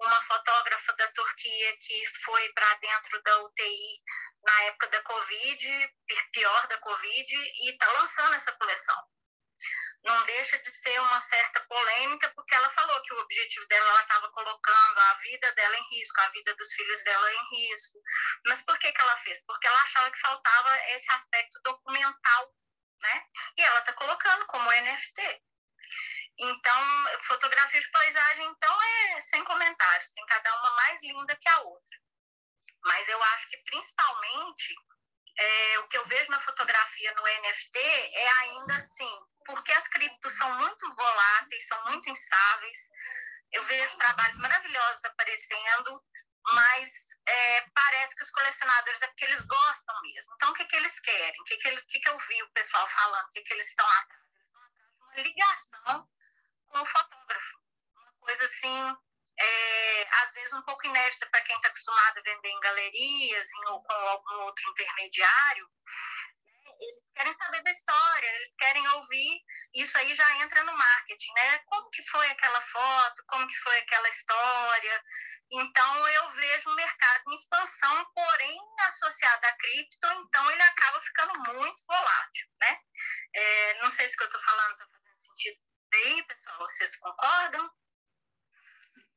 [0.00, 4.02] uma fotógrafa da Turquia que foi para dentro da UTI
[4.42, 5.94] na época da Covid,
[6.32, 9.15] pior da Covid, e está lançando essa coleção
[10.06, 14.00] não deixa de ser uma certa polêmica, porque ela falou que o objetivo dela, ela
[14.02, 17.98] estava colocando a vida dela em risco, a vida dos filhos dela em risco.
[18.46, 19.42] Mas por que, que ela fez?
[19.46, 22.54] Porque ela achava que faltava esse aspecto documental,
[23.02, 23.26] né?
[23.56, 25.42] e ela está colocando como NFT.
[26.38, 26.80] Então,
[27.22, 31.98] fotografia de paisagem, então, é sem comentários, tem cada uma mais linda que a outra.
[32.84, 34.74] Mas eu acho que, principalmente,
[35.38, 40.32] é, o que eu vejo na fotografia no NFT é ainda assim, porque as criptos
[40.34, 42.78] são muito voláteis, são muito instáveis.
[43.52, 46.04] Eu vejo trabalhos maravilhosos aparecendo,
[46.52, 46.88] mas
[47.26, 50.34] é, parece que os colecionadores é porque eles gostam mesmo.
[50.34, 51.40] Então, o que, que eles querem?
[51.40, 53.26] O que, que, que, que eu vi o pessoal falando?
[53.26, 54.22] O que, que eles estão atrás?
[55.00, 56.08] Uma ligação
[56.68, 57.58] com o fotógrafo.
[57.94, 58.96] Uma coisa assim,
[59.38, 63.70] é, às vezes um pouco inédita para quem está acostumado a vender em galerias em,
[63.70, 65.68] ou com algum outro intermediário.
[66.80, 69.40] Eles querem saber da história, eles querem ouvir.
[69.74, 71.58] Isso aí já entra no marketing, né?
[71.66, 75.04] Como que foi aquela foto, como que foi aquela história.
[75.52, 81.52] Então, eu vejo um mercado em expansão, porém associado à cripto, então ele acaba ficando
[81.52, 82.78] muito volátil, né?
[83.34, 85.60] É, não sei se o que eu estou falando está fazendo sentido
[85.94, 86.58] aí, pessoal.
[86.58, 87.70] Vocês concordam?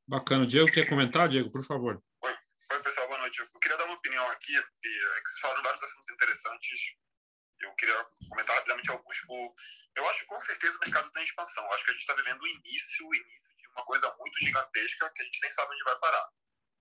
[0.07, 0.45] Bacana.
[0.45, 2.01] Diego, quer comentar, Diego, por favor?
[2.23, 2.37] Oi,
[2.71, 3.39] Oi pessoal, boa noite.
[3.39, 6.79] Eu queria dar uma opinião aqui, é que vocês falaram vários assuntos interessantes.
[7.61, 7.95] Eu queria
[8.29, 9.23] comentar rapidamente alguns.
[9.27, 9.55] O,
[9.95, 11.63] eu acho que com certeza o mercado está em expansão.
[11.65, 14.39] Eu acho que a gente está vivendo o início, o início de uma coisa muito
[14.39, 16.29] gigantesca que a gente nem sabe onde vai parar.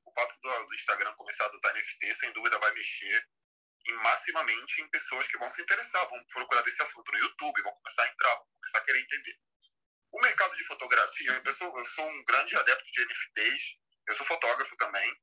[0.05, 3.29] O fato do, do Instagram começar a adotar NFT, sem dúvida, vai mexer
[3.87, 7.75] em, massivamente em pessoas que vão se interessar, vão procurar desse assunto no YouTube, vão
[7.75, 9.39] começar a entrar, vão começar a querer entender.
[10.13, 14.27] O mercado de fotografia, eu sou, eu sou um grande adepto de NFTs, eu sou
[14.27, 15.15] fotógrafo também,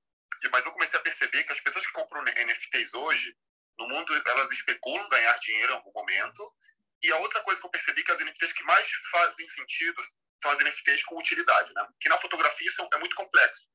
[0.52, 3.36] mas eu comecei a perceber que as pessoas que compram NFTs hoje,
[3.80, 6.56] no mundo, elas especulam ganhar dinheiro em algum momento.
[7.04, 10.02] E a outra coisa que eu percebi é que as NFTs que mais fazem sentido
[10.42, 11.88] são as NFTs com utilidade, né?
[12.00, 13.70] Que na fotografia isso é muito complexo.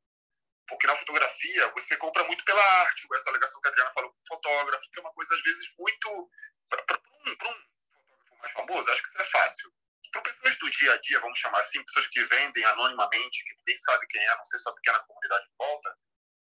[0.66, 4.20] Porque na fotografia você compra muito pela arte, essa alegação que a Adriana falou com
[4.20, 6.30] o fotógrafo, que é uma coisa às vezes muito.
[6.68, 9.72] Para um, um fotógrafo mais famoso, acho que isso é fácil.
[10.12, 13.78] Para pessoas do dia a dia, vamos chamar assim, pessoas que vendem anonimamente, que ninguém
[13.78, 15.96] sabe quem é, não sei se uma pequena comunidade volta,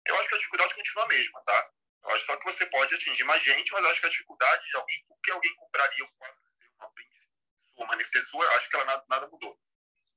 [0.06, 1.70] eu acho que a dificuldade continua a mesma, tá?
[2.04, 4.76] Eu acho só que você pode atingir mais gente, mas acho que a dificuldade de
[4.76, 8.70] alguém, por que alguém compraria um quadro seu, uma print sua, uma NFT sua, acho
[8.70, 9.58] que ela nada, nada mudou.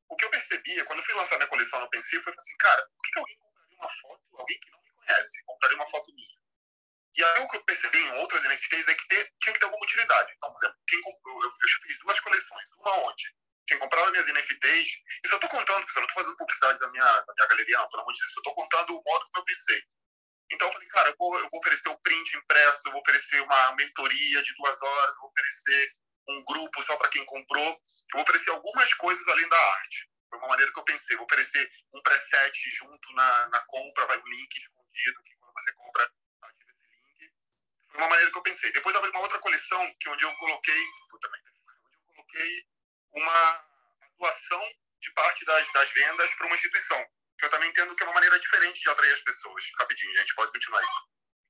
[0.08, 2.88] O que eu percebia, quando eu fui lançar minha coleção no princípio, foi assim, cara,
[2.88, 6.38] por que, alguém compraria uma foto, alguém que não me conhece, compraria uma foto minha?
[7.16, 9.64] E aí o que eu percebi em outras NFTs é que ter, tinha que ter
[9.64, 10.32] alguma utilidade.
[10.36, 13.34] Então, por exemplo, quem comprou, eu, eu fiz duas coleções, uma onde
[13.66, 14.88] quem comprava minhas NFTs,
[15.24, 17.78] isso eu estou contando, porque eu não estou fazendo publicidade da minha, da minha galeria,
[17.78, 19.82] não, pelo amor de Deus, eu estou contando o modo como eu pensei.
[20.50, 23.40] Então eu falei, cara, eu vou, eu vou oferecer o print impresso, eu vou oferecer
[23.42, 25.96] uma mentoria de duas horas, eu vou oferecer
[26.28, 27.78] um grupo só para quem comprou, eu
[28.12, 30.08] vou oferecer algumas coisas além da arte.
[30.30, 34.18] Foi uma maneira que eu pensei, vou oferecer um preset junto na, na compra, vai
[34.18, 37.32] um link escondido, que quando você compra, ativa esse link.
[37.90, 38.72] Foi uma maneira que eu pensei.
[38.72, 40.84] Depois abri uma outra coleção, que onde eu coloquei,
[41.20, 41.40] também,
[41.84, 42.66] onde eu coloquei
[43.12, 43.66] uma
[44.18, 44.62] doação
[45.00, 47.06] de parte das, das vendas para uma instituição
[47.38, 49.64] que eu também entendo que é uma maneira diferente de atrair as pessoas.
[49.78, 50.86] Rapidinho, gente, pode continuar aí.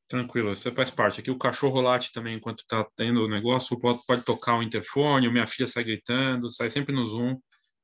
[0.08, 1.20] Tranquilo, você faz parte.
[1.20, 5.28] Aqui o cachorro late também enquanto está tendo o negócio, pode, pode tocar o interfone,
[5.30, 7.36] minha filha sai gritando, sai sempre no Zoom,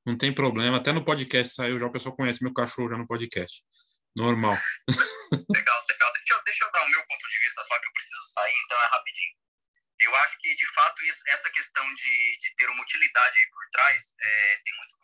[0.06, 0.76] não tem problema.
[0.76, 3.62] Até no podcast saiu, já o pessoal conhece meu cachorro já no podcast.
[4.16, 4.54] Normal.
[5.50, 6.12] legal, legal.
[6.12, 8.54] Deixa eu, deixa eu dar o meu ponto de vista, só que eu preciso sair,
[8.64, 9.34] então é rapidinho.
[10.00, 13.70] Eu acho que, de fato, isso, essa questão de, de ter uma utilidade aí por
[13.70, 15.01] trás é, tem muito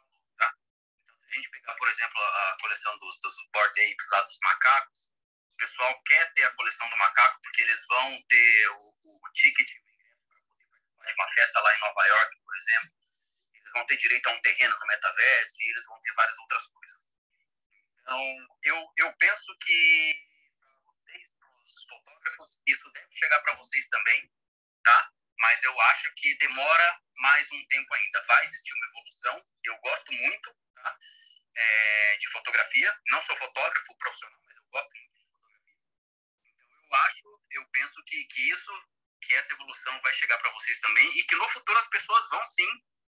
[1.28, 5.12] a gente pegar, por exemplo, a coleção dos, dos board apes lá dos macacos,
[5.52, 9.68] o pessoal quer ter a coleção do macaco porque eles vão ter o, o ticket
[9.68, 12.92] de uma festa lá em Nova York, por exemplo.
[13.54, 16.66] Eles vão ter direito a um terreno no metaverso e eles vão ter várias outras
[16.68, 17.08] coisas.
[18.00, 18.20] Então,
[18.62, 20.28] eu, eu penso que
[20.60, 24.32] para vocês, para os fotógrafos, isso deve chegar para vocês também,
[24.84, 25.12] tá?
[25.40, 28.22] Mas eu acho que demora mais um tempo ainda.
[28.22, 29.46] Vai existir uma evolução.
[29.64, 30.98] Eu gosto muito, tá?
[31.58, 32.94] é, de fotografia.
[33.10, 35.76] Não sou fotógrafo profissional, mas eu gosto muito de fotografia.
[36.44, 38.72] Então eu acho, eu penso que, que isso,
[39.22, 42.44] que essa evolução vai chegar para vocês também e que no futuro as pessoas vão
[42.46, 42.70] sim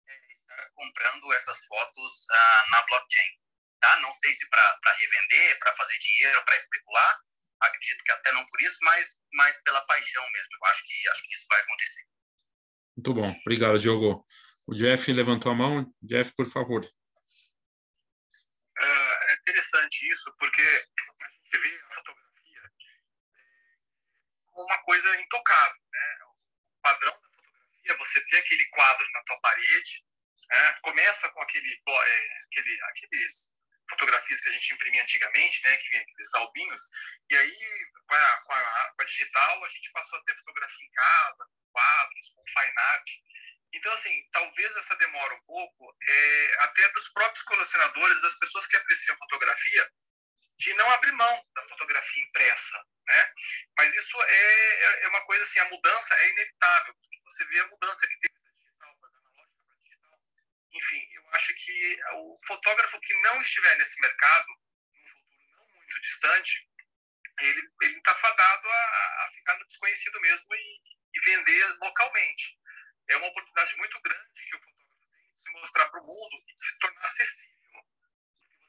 [0.07, 3.39] é, estar comprando essas fotos ah, na blockchain.
[3.81, 3.97] Tá?
[4.01, 7.21] Não sei se para revender, para fazer dinheiro, para especular.
[7.61, 10.49] Acredito que até não por isso, mas, mas pela paixão mesmo.
[10.53, 12.07] Eu acho que, acho que isso vai acontecer.
[12.97, 13.31] Muito bom.
[13.41, 14.27] Obrigado, Diogo.
[14.67, 15.95] O Jeff levantou a mão.
[16.03, 16.85] Jeff, por favor
[19.27, 22.63] é interessante isso, porque gente vê a fotografia
[24.47, 25.83] como uma coisa intocável.
[25.93, 26.19] Né?
[26.25, 30.05] O padrão da fotografia, você tem aquele quadro na tua parede,
[30.51, 30.73] né?
[30.83, 33.54] começa com aquele, é, aquele, aqueles
[33.89, 36.83] fotografias que a gente imprimia antigamente, né, que vinha aqueles albinhos,
[37.31, 37.59] e aí
[38.07, 41.47] com a, com, a, com a, digital a gente passou a ter fotografia em casa,
[41.73, 43.11] quadros, com fine art.
[43.75, 48.77] Então, assim, talvez essa demora um pouco, é, até dos próprios colecionadores, das pessoas que
[48.77, 49.91] apreciam fotografia,
[50.59, 53.33] de não abrir mão da fotografia impressa, né?
[53.77, 56.95] Mas isso é, é, é uma coisa assim, a mudança é inevitável.
[57.25, 60.19] Você vê a mudança que teve da digital para analógica para digital.
[60.75, 66.01] Enfim, eu acho que o fotógrafo que não estiver nesse mercado, num futuro não muito
[66.01, 66.69] distante,
[67.41, 70.81] ele está fadado a, a, ficar no desconhecido mesmo e,
[71.15, 72.59] e vender localmente.
[73.09, 76.45] É uma oportunidade muito grande que o fotógrafo tem de se mostrar para o mundo
[76.49, 77.55] e de se tornar acessível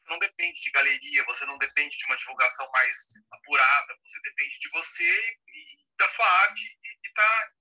[0.08, 2.98] não depende de galeria, você não depende de uma divulgação mais
[3.32, 7.52] apurada, você depende de você e da sua arte e está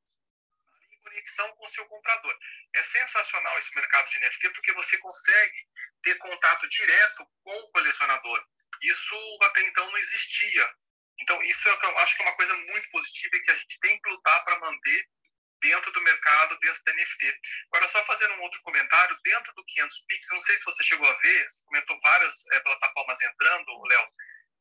[1.05, 2.37] conexão com o seu comprador.
[2.75, 5.67] É sensacional esse mercado de NFT porque você consegue
[6.03, 8.45] ter contato direto com o colecionador.
[8.83, 10.75] Isso até então não existia.
[11.21, 13.81] Então, isso é eu acho que é uma coisa muito positiva e que a gente
[13.81, 15.09] tem que lutar para manter
[15.61, 17.41] dentro do mercado, dentro da NFT.
[17.73, 21.09] Agora, só fazendo um outro comentário, dentro do 500 Pix, não sei se você chegou
[21.09, 24.09] a ver, comentou várias é, plataformas entrando, Léo,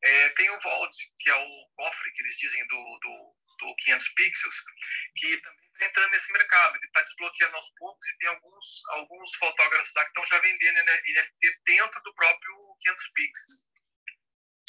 [0.04, 4.08] é, tem o Vault, que é o cofre que eles dizem do, do, do 500
[4.10, 4.54] Pixels,
[5.16, 9.34] que também está entrando nesse mercado, ele está desbloqueando aos poucos e tem alguns, alguns
[9.36, 13.74] fotógrafos lá que estão já vendendo NFT dentro do próprio 500 Pixels.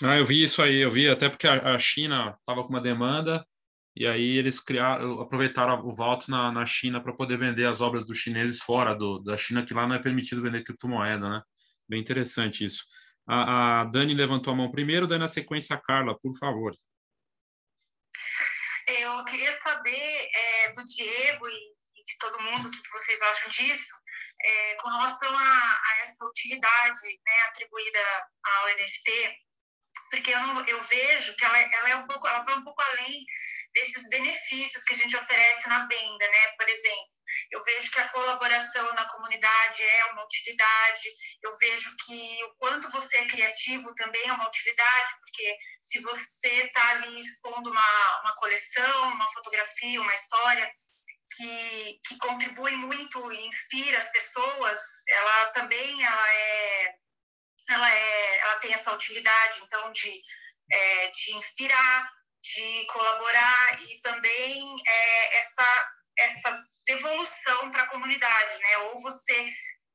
[0.03, 3.45] Ah, eu vi isso aí, eu vi até porque a China estava com uma demanda
[3.95, 8.03] e aí eles criaram, aproveitaram o Vault na, na China para poder vender as obras
[8.03, 11.41] dos chineses fora do, da China, que lá não é permitido vender criptomoeda, né?
[11.87, 12.83] Bem interessante isso.
[13.25, 16.73] A, a Dani levantou a mão primeiro, daí na sequência a Carla, por favor.
[18.87, 23.95] Eu queria saber é, do Diego e, de todo mundo o que vocês acham disso,
[24.41, 27.99] é, com relação a, a, essa utilidade né, atribuída
[28.43, 29.37] ao NFT,
[30.11, 32.81] porque eu, não, eu vejo que ela, ela, é um pouco, ela vai um pouco
[32.81, 33.25] além
[33.73, 36.47] desses benefícios que a gente oferece na venda, né?
[36.57, 37.14] Por exemplo,
[37.51, 41.09] eu vejo que a colaboração na comunidade é uma utilidade,
[41.41, 46.47] eu vejo que o quanto você é criativo também é uma utilidade, porque se você
[46.47, 50.71] está ali expondo uma, uma coleção, uma fotografia, uma história
[51.35, 56.95] que, que contribui muito e inspira as pessoas, ela também ela é,
[57.69, 60.21] ela é, ela tem essa utilidade, então de,
[60.71, 68.77] é, de inspirar, de colaborar e também é, essa, essa devolução para a comunidade, né?
[68.79, 69.53] Ou você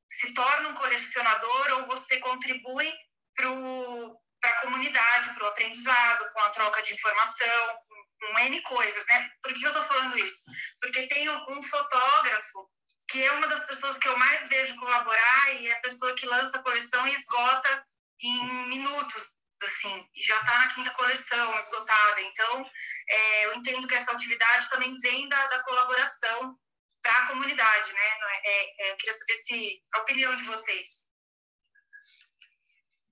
[0.09, 2.91] se torna um colecionador ou você contribui
[3.35, 9.29] para a comunidade, para o aprendizado, com a troca de informação, com, N coisas, né?
[9.41, 10.43] Por que eu estou falando isso?
[10.81, 12.69] Porque tem um fotógrafo
[13.09, 16.25] que é uma das pessoas que eu mais vejo colaborar e é a pessoa que
[16.25, 17.85] lança a coleção e esgota
[18.21, 22.21] em minutos, assim, já está na quinta coleção, esgotada.
[22.21, 22.71] Então,
[23.09, 26.57] é, eu entendo que essa utilidade também vem da, da colaboração
[27.01, 28.01] para a comunidade, né?
[28.01, 31.01] É, é, é, eu queria saber se a opinião de vocês.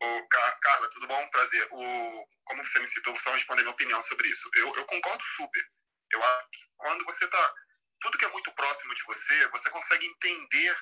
[0.01, 1.29] Ô, Carla, tudo bom?
[1.29, 1.67] Prazer.
[1.71, 4.49] O, como você me citou, só responder minha opinião sobre isso.
[4.55, 5.63] Eu, eu concordo super.
[6.11, 7.53] Eu acho que quando você está.
[8.01, 10.77] Tudo que é muito próximo de você, você consegue entender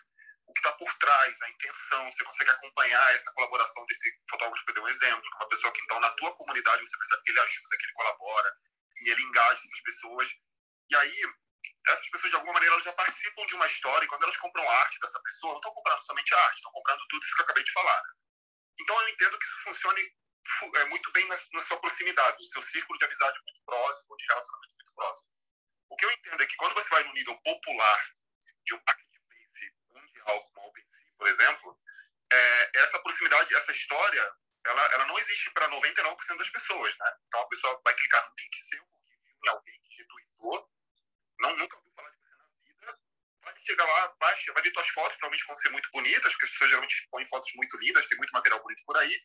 [0.47, 4.71] o que está por trás, a intenção, você consegue acompanhar essa colaboração desse fotógrafo que
[4.71, 7.39] eu dei um exemplo, uma pessoa que então na tua comunidade você percebe que ele
[7.41, 8.55] ajuda, que ele colabora,
[9.01, 10.29] e ele engaja essas pessoas.
[10.89, 11.21] E aí,
[11.89, 14.69] essas pessoas de alguma maneira elas já participam de uma história, e quando elas compram
[14.69, 17.63] arte dessa pessoa, não estão comprando somente arte, estão comprando tudo isso que eu acabei
[17.63, 18.01] de falar.
[18.01, 18.09] Né?
[18.79, 20.01] Então eu entendo que isso funcione
[20.75, 24.25] é, muito bem na, na sua proximidade, no seu círculo de amizade muito próximo, de
[24.27, 25.29] relacionamento muito próximo.
[25.89, 28.13] O que eu entendo é que quando você vai no nível popular
[28.65, 28.83] de um
[31.17, 31.79] por exemplo,
[32.31, 34.35] é, essa proximidade, essa história,
[34.65, 37.13] ela, ela não existe para 99% das pessoas, né?
[37.27, 38.83] Então a pessoa vai clicar no link seu,
[39.45, 40.71] em alguém que retweetou,
[41.39, 42.99] não, nunca ouviu falar de você na vida,
[43.43, 46.51] vai chegar lá, vai, vai ver suas fotos, provavelmente vão ser muito bonitas, porque as
[46.51, 49.21] pessoas geralmente põem fotos muito lindas, tem muito material bonito por aí,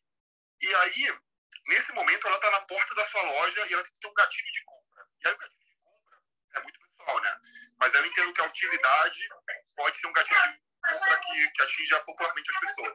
[0.62, 1.18] e aí,
[1.66, 4.14] nesse momento, ela está na porta da sua loja e ela tem que ter um
[4.14, 5.06] gatilho de compra.
[5.20, 6.22] E aí o gatilho de compra
[6.54, 7.40] é muito pessoal, né?
[7.78, 9.28] Mas eu entendo que a utilidade
[9.74, 12.92] pode ser um gatilho de para que, que atinja popularmente as pessoas.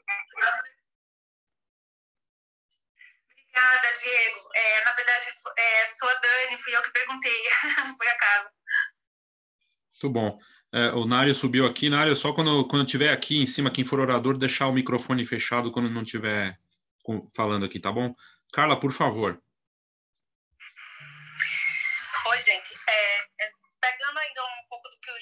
[3.57, 4.49] Obrigada, Diego.
[4.53, 5.25] É, na verdade,
[5.57, 7.31] é, sou a Dani, fui eu que perguntei,
[7.97, 8.51] foi a Carla.
[9.93, 10.39] Muito bom.
[10.71, 11.89] É, o Nário subiu aqui.
[11.89, 15.71] Nário, só quando, quando tiver aqui em cima, quem for orador, deixar o microfone fechado
[15.71, 16.59] quando não estiver
[17.35, 18.13] falando aqui, tá bom?
[18.51, 19.41] Carla, por favor.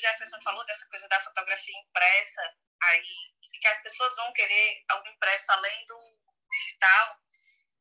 [0.06, 2.42] Jefferson falou, dessa coisa da fotografia impressa,
[2.84, 6.20] aí que as pessoas vão querer algo impresso além do
[6.52, 7.20] digital.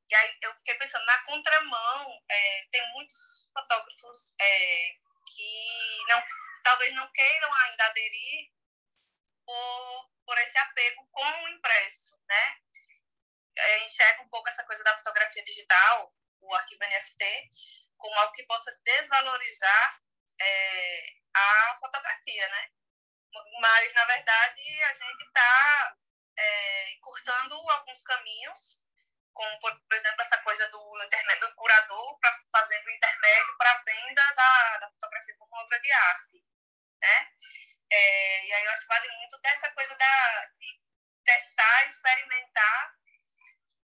[0.09, 4.97] E aí eu fiquei pensando, na contramão, é, tem muitos fotógrafos é,
[5.27, 6.23] que não,
[6.63, 8.51] talvez não queiram ainda aderir
[9.45, 12.61] por, por esse apego com o impresso, né?
[13.57, 17.51] É, enxerga um pouco essa coisa da fotografia digital, o arquivo NFT,
[17.99, 20.03] como algo que possa desvalorizar
[20.41, 22.71] é, a fotografia, né?
[23.61, 25.97] Mas, na verdade, a gente está
[26.39, 28.85] é, encurtando alguns caminhos,
[29.33, 30.79] como, por, por, exemplo, essa coisa do,
[31.41, 35.91] do curador pra, fazendo o intermédio para a venda da, da fotografia como obra de
[35.93, 36.45] arte,
[37.03, 37.29] né?
[37.91, 40.81] É, e aí eu acho que vale muito dessa coisa da, de
[41.25, 42.95] testar, experimentar,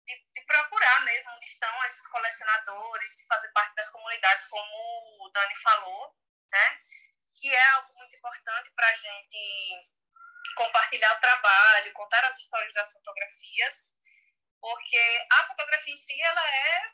[0.06, 5.30] de, de, procurar mesmo onde estão esses colecionadores, de fazer parte das comunidades, como o
[5.30, 6.16] Dani falou,
[6.52, 6.82] né?
[7.38, 9.90] Que é algo muito importante para a gente
[10.56, 13.90] compartilhar o trabalho, contar as histórias das fotografias,
[14.60, 16.92] porque a fotografia em si, ela é,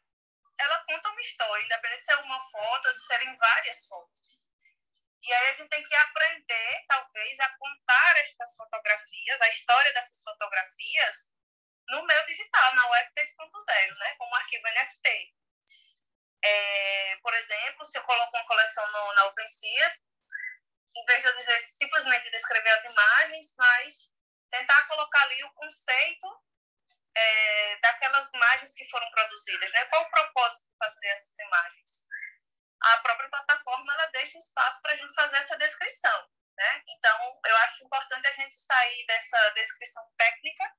[0.59, 4.45] ela conta uma história, independente de ser uma foto ou de serem várias fotos.
[5.21, 10.21] E aí a gente tem que aprender, talvez, a contar estas fotografias, a história dessas
[10.21, 11.31] fotografias,
[11.89, 14.15] no meio digital, na Web 3.0, né?
[14.17, 15.33] como arquivo NFT.
[16.43, 19.99] É, por exemplo, se eu coloco uma coleção no, na OpenSea,
[20.97, 24.13] em vez de eu simplesmente descrever as imagens, mas
[24.49, 26.27] tentar colocar ali o conceito
[27.15, 29.85] é, daquelas imagens que foram produzidas, né?
[29.85, 32.05] Qual o propósito de fazer essas imagens?
[32.81, 36.83] A própria plataforma ela deixa espaço para a gente fazer essa descrição, né?
[36.87, 40.71] Então, eu acho importante a gente sair dessa descrição técnica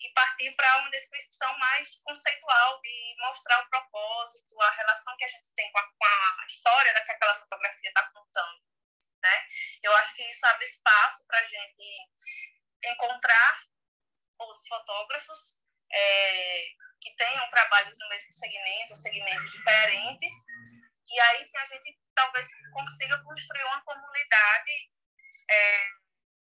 [0.00, 5.28] e partir para uma descrição mais conceitual de mostrar o propósito, a relação que a
[5.28, 8.62] gente tem com a, com a história da que aquela fotografia está contando.
[9.20, 9.46] Né?
[9.82, 11.98] Eu acho que isso abre espaço para a gente
[12.84, 13.64] encontrar
[14.38, 15.60] outros fotógrafos
[15.92, 16.64] é,
[17.00, 20.32] que tenham trabalhos no mesmo segmento, segmentos diferentes,
[21.10, 24.90] e aí sim a gente talvez consiga construir uma comunidade
[25.50, 25.86] é,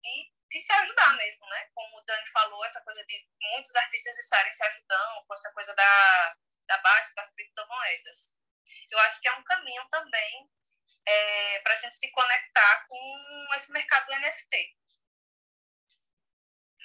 [0.01, 1.69] de, de se ajudar mesmo, né?
[1.73, 5.73] Como o Dani falou, essa coisa de muitos artistas estarem se ajudando com essa coisa
[5.75, 6.35] da,
[6.67, 8.37] da base das criptomoedas.
[8.89, 10.49] Eu acho que é um caminho também
[11.05, 14.75] é, para a gente se conectar com esse mercado do NFT.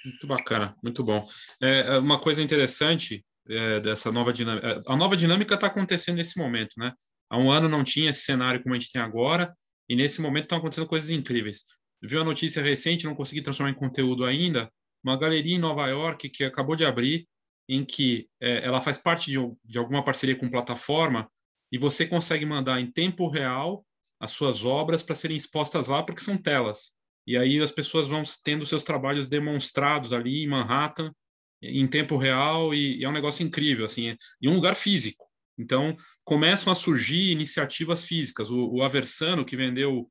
[0.05, 1.25] Muito bacana, muito bom.
[1.61, 4.67] É, é, uma coisa interessante é, dessa nova dinâmica.
[4.67, 6.93] É, a nova dinâmica está acontecendo nesse momento, né?
[7.29, 9.55] Há um ano não tinha esse cenário como a gente tem agora,
[9.89, 11.63] e nesse momento estão acontecendo coisas incríveis.
[12.03, 14.69] Viu a notícia recente, não consegui transformar em conteúdo ainda,
[15.03, 17.25] uma galeria em Nova York que acabou de abrir,
[17.69, 21.29] em que é, ela faz parte de, de alguma parceria com plataforma,
[21.71, 23.85] e você consegue mandar em tempo real
[24.19, 26.95] as suas obras para serem expostas lá, porque são telas.
[27.25, 31.13] E aí as pessoas vão tendo seus trabalhos demonstrados ali em Manhattan,
[31.61, 35.29] em tempo real, e, e é um negócio incrível, assim, em um lugar físico.
[35.57, 38.49] Então, começam a surgir iniciativas físicas.
[38.49, 40.09] O, o Aversano, que vendeu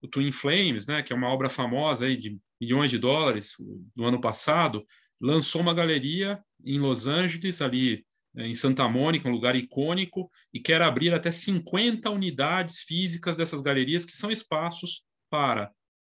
[0.00, 3.54] o Twin Flames, né, que é uma obra famosa aí de milhões de dólares
[3.96, 4.84] do ano passado,
[5.20, 8.04] lançou uma galeria em Los Angeles, ali
[8.34, 13.60] né, em Santa Mônica, um lugar icônico, e quer abrir até 50 unidades físicas dessas
[13.60, 15.72] galerias, que são espaços para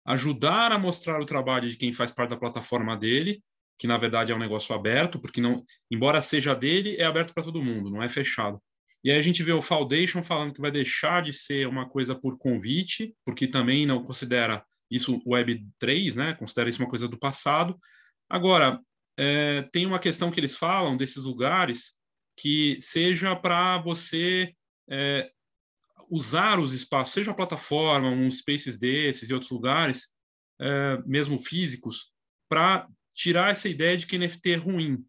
[0.05, 3.41] ajudar a mostrar o trabalho de quem faz parte da plataforma dele,
[3.77, 7.43] que na verdade é um negócio aberto, porque não, embora seja dele, é aberto para
[7.43, 8.61] todo mundo, não é fechado.
[9.03, 12.15] E aí a gente vê o Foundation falando que vai deixar de ser uma coisa
[12.15, 16.33] por convite, porque também não considera isso Web 3, né?
[16.33, 17.77] Considera isso uma coisa do passado.
[18.29, 18.79] Agora,
[19.17, 21.95] é, tem uma questão que eles falam desses lugares
[22.37, 24.53] que seja para você
[24.89, 25.29] é,
[26.09, 30.11] usar os espaços, seja a plataforma, uns spaces desses e outros lugares,
[30.59, 32.11] é, mesmo físicos,
[32.49, 35.03] para tirar essa ideia de que NFT é ruim.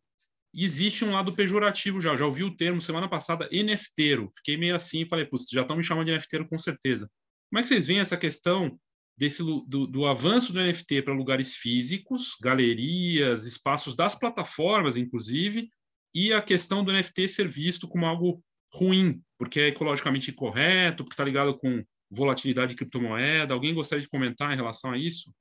[0.53, 4.31] E existe um lado pejorativo já, já ouvi o termo semana passada, NFTero.
[4.37, 7.11] Fiquei meio assim, falei, putz, já estão me chamando de NFTero com certeza.
[7.51, 8.79] Como é que vocês veem essa questão
[9.17, 15.69] desse do, do avanço do NFT para lugares físicos, galerias, espaços das plataformas, inclusive,
[16.15, 18.43] e a questão do NFT ser visto como algo
[18.75, 23.55] ruim, porque é ecologicamente incorreto, porque está ligado com volatilidade de criptomoeda.
[23.55, 25.33] Alguém gostaria de comentar em relação a isso?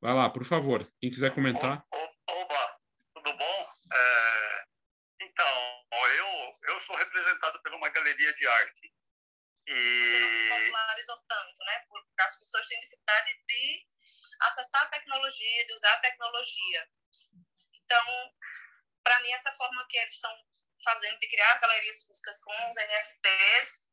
[0.00, 0.86] Vai lá, por favor.
[0.98, 1.84] Quem quiser comentar.
[1.92, 2.78] Oba,
[3.14, 3.66] tudo bom?
[3.92, 4.64] É,
[5.20, 5.46] então,
[6.16, 8.99] eu, eu sou representado por uma galeria de arte.
[9.70, 10.20] E...
[10.20, 11.78] Não se popularizou tanto, né?
[11.88, 13.86] Porque as pessoas têm dificuldade de
[14.40, 16.88] acessar a tecnologia, de usar a tecnologia.
[17.74, 18.34] Então,
[19.04, 20.34] para mim, essa forma que eles estão
[20.84, 23.88] fazendo de criar galerias físicas com os NFTs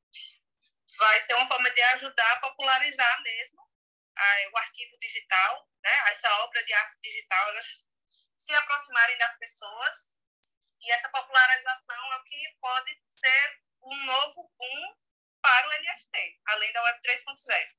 [0.97, 3.61] vai ser uma forma de ajudar a popularizar mesmo
[4.17, 5.91] a, o arquivo digital, né?
[6.11, 7.85] essa obra de arte digital, elas
[8.37, 10.13] se aproximarem das pessoas
[10.81, 15.06] E essa popularização é o que pode ser um novo boom
[15.47, 17.77] para o NFT, além da Web 3.0.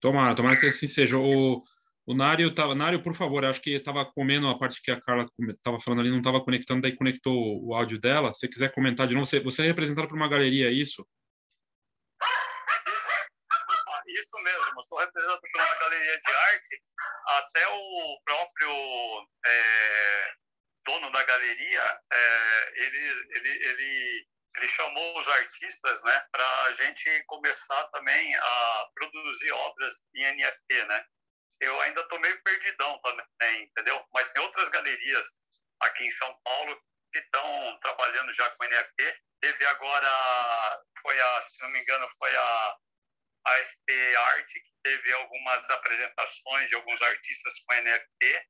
[0.00, 1.16] Tomara, tomara que assim seja.
[1.16, 1.64] O,
[2.06, 5.26] o Nário, tava, Nário, por favor, acho que estava comendo a parte que a Carla
[5.48, 8.34] estava falando ali, não estava conectando, daí conectou o áudio dela.
[8.34, 11.08] Se você quiser comentar de novo, você, você é representado por uma galeria, é isso?
[14.06, 16.82] Isso mesmo, sou representado por uma galeria de arte.
[17.28, 18.70] Até o próprio
[19.46, 20.32] é,
[20.86, 22.98] dono da galeria, é, ele,
[23.30, 24.26] ele, ele,
[24.56, 30.84] ele chamou os artistas né, para a gente começar também a produzir obras em NFT,
[30.86, 31.04] né?
[31.60, 34.04] eu ainda estou meio perdidão também, entendeu?
[34.12, 35.26] Mas tem outras galerias
[35.80, 36.82] aqui em São Paulo
[37.12, 39.22] que estão trabalhando já com NFT.
[39.40, 42.76] Teve agora, foi a, se não me engano, foi a,
[43.46, 48.46] a SP Art, que teve algumas apresentações de alguns artistas com NFT.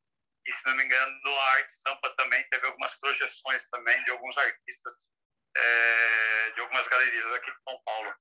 [0.46, 4.36] E, se não me engano, a Arte Sampa também teve algumas projeções também de alguns
[4.38, 4.94] artistas
[5.56, 8.14] é, de algumas galerias aqui de São Paulo.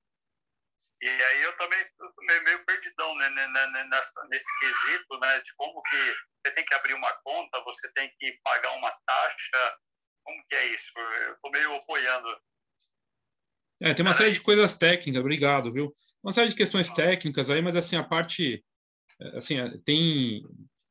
[1.02, 1.78] E aí eu também
[2.26, 5.96] meio, meio perdidão né, né, né, né, nessa, nesse quesito, né, de como que
[6.42, 9.78] você tem que abrir uma conta, você tem que pagar uma taxa,
[10.24, 10.92] como que é isso?
[10.96, 12.28] Eu estou meio apoiando.
[13.80, 15.92] É, tem uma série de coisas técnicas, obrigado, viu?
[16.22, 18.64] Uma série de questões técnicas aí, mas assim, a parte,
[19.34, 20.42] assim, tem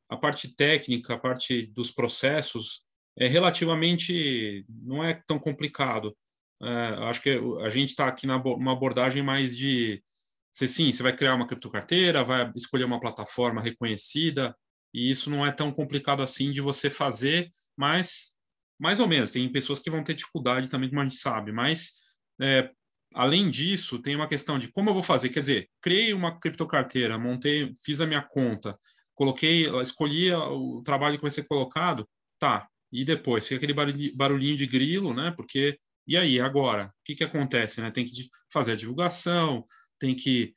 [0.08, 2.84] a parte técnica, a parte dos processos,
[3.18, 6.16] é relativamente, não é tão complicado.
[6.62, 6.68] É,
[7.04, 10.02] acho que a gente está aqui numa abordagem mais de
[10.50, 14.56] você sim, você vai criar uma criptocarteira, vai escolher uma plataforma reconhecida,
[14.92, 18.36] e isso não é tão complicado assim de você fazer, mas
[18.78, 21.96] mais ou menos, tem pessoas que vão ter dificuldade também, como a gente sabe, mas
[22.40, 22.70] é,
[23.14, 27.18] além disso, tem uma questão de como eu vou fazer, quer dizer, criei uma criptocarteira,
[27.18, 28.78] montei, fiz a minha conta,
[29.14, 34.66] coloquei, escolhi o trabalho que vai ser colocado, tá, e depois, fica aquele barulhinho de
[34.66, 37.80] grilo, né, porque e aí, agora, o que, que acontece?
[37.80, 37.90] Né?
[37.90, 38.12] Tem que
[38.52, 39.64] fazer a divulgação,
[39.98, 40.54] tem que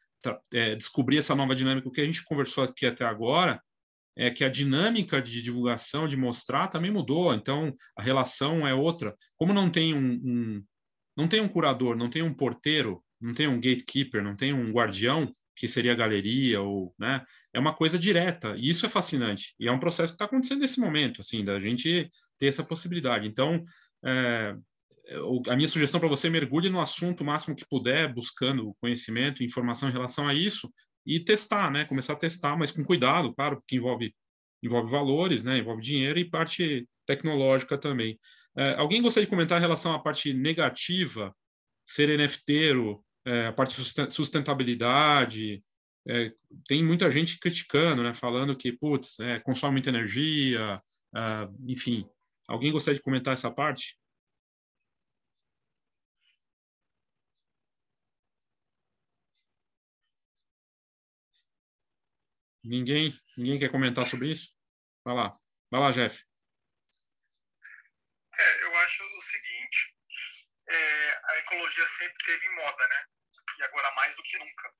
[0.54, 1.88] é, descobrir essa nova dinâmica.
[1.88, 3.62] O que a gente conversou aqui até agora
[4.18, 7.34] é que a dinâmica de divulgação, de mostrar, também mudou.
[7.34, 9.16] Então, a relação é outra.
[9.36, 10.64] Como não tem um, um
[11.16, 14.72] não tem um curador, não tem um porteiro, não tem um gatekeeper, não tem um
[14.72, 17.22] guardião, que seria a galeria, ou, né?
[17.54, 19.54] É uma coisa direta, e isso é fascinante.
[19.60, 23.28] E é um processo que está acontecendo nesse momento, assim, da gente ter essa possibilidade.
[23.28, 23.62] Então,
[24.06, 24.56] é,
[25.47, 29.89] a minha sugestão para você mergulhe no assunto o máximo que puder, buscando conhecimento, informação
[29.89, 30.72] em relação a isso
[31.05, 31.86] e testar, né?
[31.86, 34.14] Começar a testar, mas com cuidado, claro, porque envolve
[34.62, 35.57] envolve valores, né?
[35.57, 38.20] Envolve dinheiro e parte tecnológica também.
[38.55, 41.34] É, alguém gostaria de comentar em relação à parte negativa,
[41.86, 45.64] ser NFTero, é, a parte de sustentabilidade?
[46.07, 46.32] É,
[46.68, 48.14] tem muita gente criticando, né?
[48.14, 50.82] Falando que, putz, é, consome muita energia,
[51.16, 52.05] é, enfim.
[52.47, 53.97] Alguém gostaria de comentar essa parte?
[62.64, 64.53] Ninguém, ninguém quer comentar sobre isso?
[65.03, 65.38] Vai lá.
[65.72, 66.24] Vai lá, Jeff.
[68.38, 69.95] É, eu acho o seguinte,
[70.68, 73.05] é, a ecologia sempre teve em moda, né?
[73.60, 74.74] E agora mais do que nunca.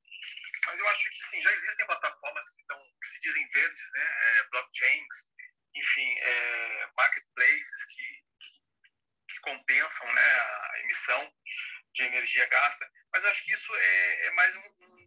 [0.68, 4.04] Mas eu acho que sim, já existem plataformas que, que se dizem verdes, né?
[4.04, 5.16] É, blockchains,
[5.76, 8.24] enfim, é, marketplaces que,
[9.30, 11.34] que, compensam né, a emissão
[11.94, 12.92] de energia gasta.
[13.12, 14.99] Mas eu acho que isso é, é mais um, um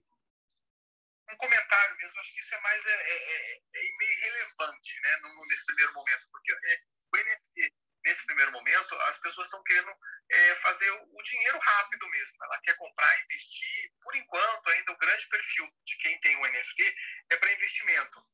[1.32, 5.20] um comentário mesmo, acho que isso é mais é, é, é, é meio irrelevante né,
[5.48, 6.80] nesse primeiro momento, porque é,
[7.12, 7.74] o NFT,
[8.04, 9.92] nesse primeiro momento, as pessoas estão querendo
[10.30, 15.28] é, fazer o dinheiro rápido mesmo, ela quer comprar, investir, por enquanto ainda o grande
[15.28, 16.96] perfil de quem tem o NFT
[17.30, 18.26] é para investimento,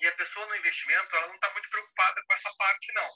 [0.00, 3.10] e a pessoa no investimento, ela não está muito preocupada com essa parte, não.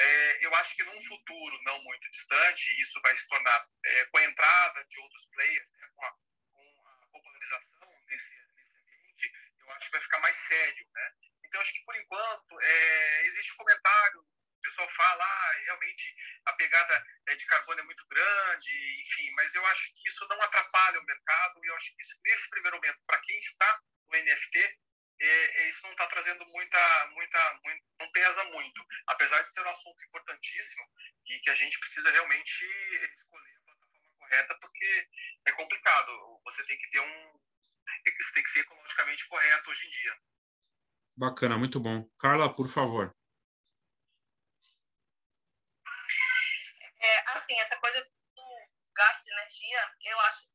[0.00, 4.18] É, eu acho que num futuro não muito distante, isso vai se tornar, é, com
[4.18, 6.10] a entrada de outros players, né, com, a,
[6.52, 7.77] com a popularização
[8.08, 11.12] nesse, nesse ambiente, eu acho que vai ficar mais sério, né?
[11.44, 16.14] Então, acho que por enquanto é, existe um comentário, o pessoal fala, ah, realmente
[16.46, 20.40] a pegada é, de carbono é muito grande, enfim, mas eu acho que isso não
[20.42, 24.18] atrapalha o mercado e eu acho que isso, nesse primeiro momento, para quem está no
[24.18, 24.78] NFT,
[25.20, 29.60] é, é, isso não está trazendo muita, muita, muito, não pesa muito, apesar de ser
[29.62, 30.84] um assunto importantíssimo
[31.26, 32.64] e que a gente precisa realmente
[33.12, 35.08] escolher a plataforma correta, porque
[35.46, 36.40] é complicado.
[36.44, 37.40] Você tem que ter um,
[38.18, 40.18] isso tem que ser ecologicamente correto hoje em dia.
[41.16, 42.08] Bacana, muito bom.
[42.18, 43.14] Carla, por favor.
[47.00, 48.04] É, assim, essa coisa
[48.34, 50.48] do gasto de energia, eu acho,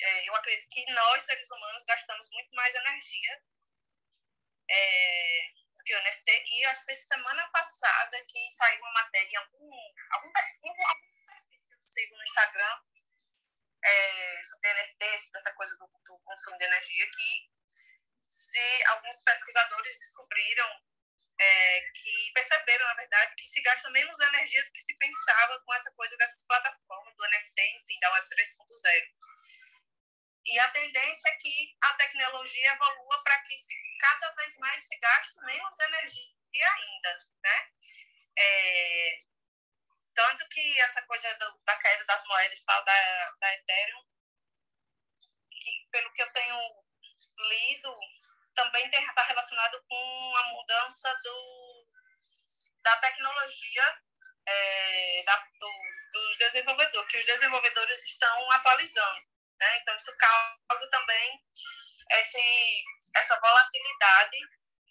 [0.00, 3.42] é, eu acredito que nós, seres humanos, gastamos muito mais energia
[4.68, 9.30] é, do que o NFT, E acho que foi semana passada que saiu uma matéria
[9.30, 9.70] em algum,
[10.10, 12.80] algum, algum, algum perfil que eu sigo no Instagram
[13.86, 17.50] é, sobre NFT, sobre essa coisa do, do consumo de energia, que
[18.26, 20.68] se alguns pesquisadores descobriram
[21.38, 25.74] é, que perceberam, na verdade, que se gasta menos energia do que se pensava com
[25.74, 29.16] essa coisa dessas plataformas do NFT, enfim, da Web 3.0.
[30.46, 33.54] E a tendência é que a tecnologia evolua para que
[33.98, 37.70] cada vez mais se gaste menos energia ainda, né?
[38.38, 39.25] É,
[40.16, 44.02] tanto que essa coisa do, da queda das moedas tal, da, da Ethereum,
[45.50, 46.58] que pelo que eu tenho
[47.38, 47.96] lido,
[48.54, 51.86] também está relacionado com a mudança do,
[52.82, 54.02] da tecnologia
[54.46, 55.70] é, da, do,
[56.12, 59.20] dos desenvolvedores, que os desenvolvedores estão atualizando.
[59.60, 59.78] Né?
[59.78, 61.44] Então, isso causa também
[62.12, 64.38] esse, essa volatilidade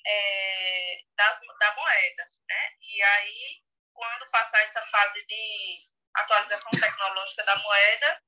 [0.06, 2.32] é, das, da moeda.
[2.48, 2.78] Né?
[2.82, 3.65] E aí,
[3.96, 5.80] quando passar essa fase de
[6.16, 8.22] atualização tecnológica da moeda,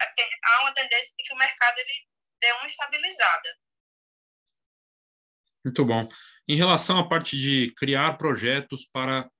[0.00, 1.92] é há uma tendência de que o mercado ele
[2.40, 3.48] dê uma estabilizada.
[5.64, 6.08] Muito bom.
[6.48, 9.30] Em relação à parte de criar projetos para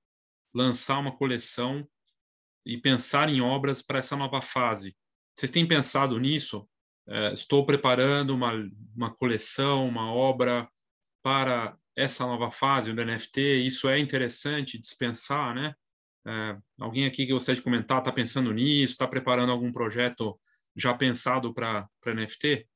[0.53, 1.87] lançar uma coleção
[2.63, 4.95] e pensar em obras para essa nova fase,
[5.35, 6.69] vocês têm pensado nisso?
[7.07, 8.51] É, estou preparando uma,
[8.95, 10.69] uma coleção, uma obra
[11.23, 13.65] para essa nova fase do NFT.
[13.65, 15.75] Isso é interessante dispensar, né?
[16.25, 18.93] É, alguém aqui que gostaria de comentar está pensando nisso?
[18.93, 20.39] Está preparando algum projeto
[20.75, 22.67] já pensado para NFT?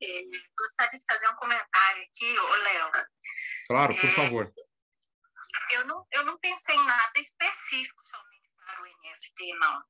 [0.00, 0.22] É,
[0.56, 2.90] gostaria de fazer um comentário aqui, ô Léo.
[3.66, 4.52] Claro, por é, favor.
[5.72, 9.82] Eu não, eu não pensei em nada específico somente para o NFT, não.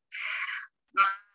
[0.94, 1.27] Mas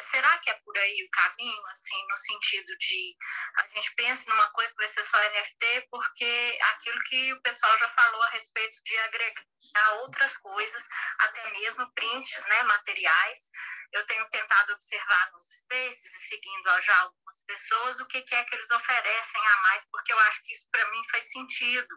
[0.00, 3.16] será que é por aí o caminho, assim, no sentido de
[3.56, 7.78] a gente pensa numa coisa que vai ser só NFT, porque aquilo que o pessoal
[7.78, 9.44] já falou a respeito de agregar
[10.02, 10.86] outras coisas,
[11.20, 13.38] até mesmo prints, né, materiais.
[13.92, 18.44] Eu tenho tentado observar nos spaces e seguindo já algumas pessoas o que, que é
[18.44, 21.96] que eles oferecem a mais, porque eu acho que isso para mim faz sentido,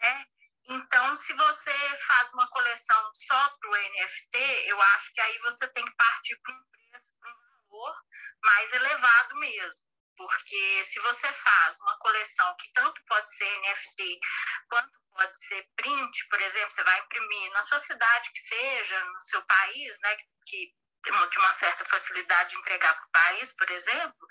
[0.00, 0.26] né?
[0.68, 5.68] Então, se você faz uma coleção só para o NFT, eu acho que aí você
[5.68, 7.96] tem que partir para um preço, para um valor
[8.42, 9.82] mais elevado mesmo.
[10.16, 14.20] Porque se você faz uma coleção que tanto pode ser NFT
[14.68, 19.20] quanto pode ser print, por exemplo, você vai imprimir na sua cidade que seja, no
[19.22, 24.26] seu país, né, que de uma certa facilidade de entregar para o país, por exemplo,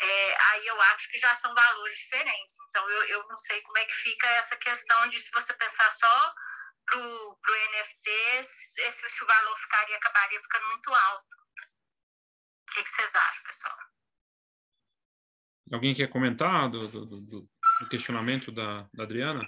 [0.00, 2.56] é, aí eu acho que já são valores diferentes.
[2.68, 5.90] Então, eu, eu não sei como é que fica essa questão de se você pensar
[5.96, 6.34] só
[6.86, 7.38] para o
[7.72, 11.24] NFT, esse, esse valor ficaria, acabaria ficando muito alto.
[11.24, 13.78] O que, que vocês acham, pessoal?
[15.72, 19.42] Alguém quer comentar do, do, do, do questionamento da, da Adriana?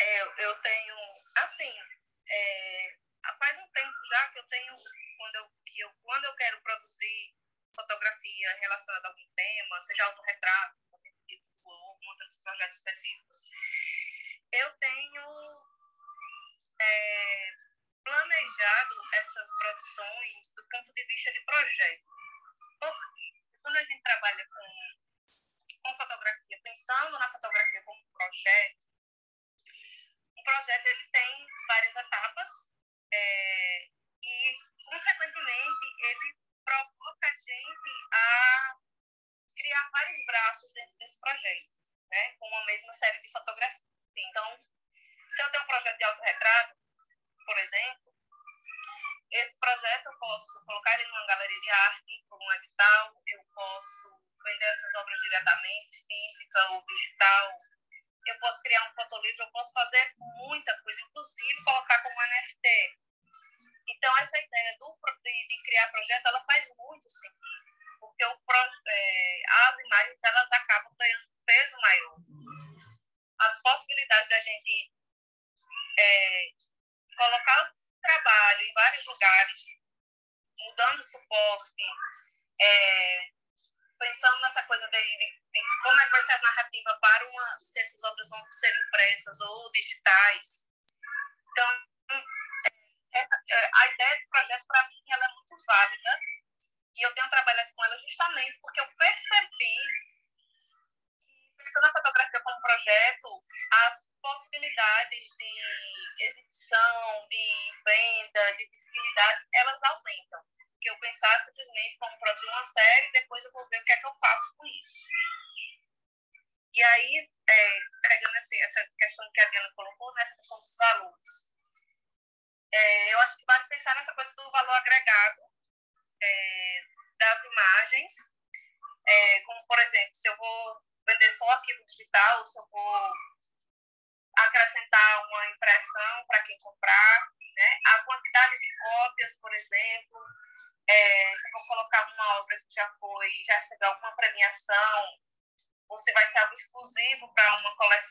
[0.00, 0.96] É, eu tenho,
[1.38, 1.72] assim,
[2.28, 2.96] é,
[3.38, 4.74] faz um tempo já que eu tenho
[5.74, 7.34] que eu, quando eu quero produzir
[7.74, 10.78] fotografia relacionada a algum tema, seja autorretrato,
[11.64, 13.50] ou outros projetos específicos,
[14.52, 15.24] eu tenho
[16.80, 17.52] é,
[18.04, 22.04] planejado essas produções do ponto de vista de projeto.
[22.78, 27.28] Porque quando a gente trabalha com, com fotografia, pensando na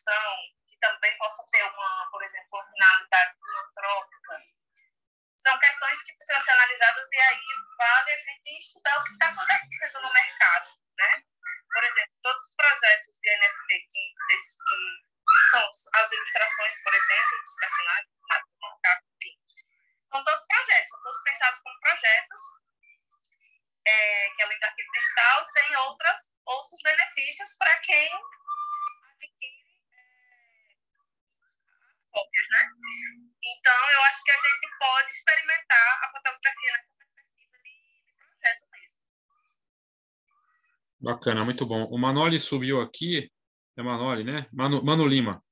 [0.05, 0.62] para uma
[41.53, 41.85] muito bom.
[41.85, 43.31] O Manoli subiu aqui,
[43.77, 44.47] é Manoli, né?
[44.51, 45.43] Mano, Mano Lima.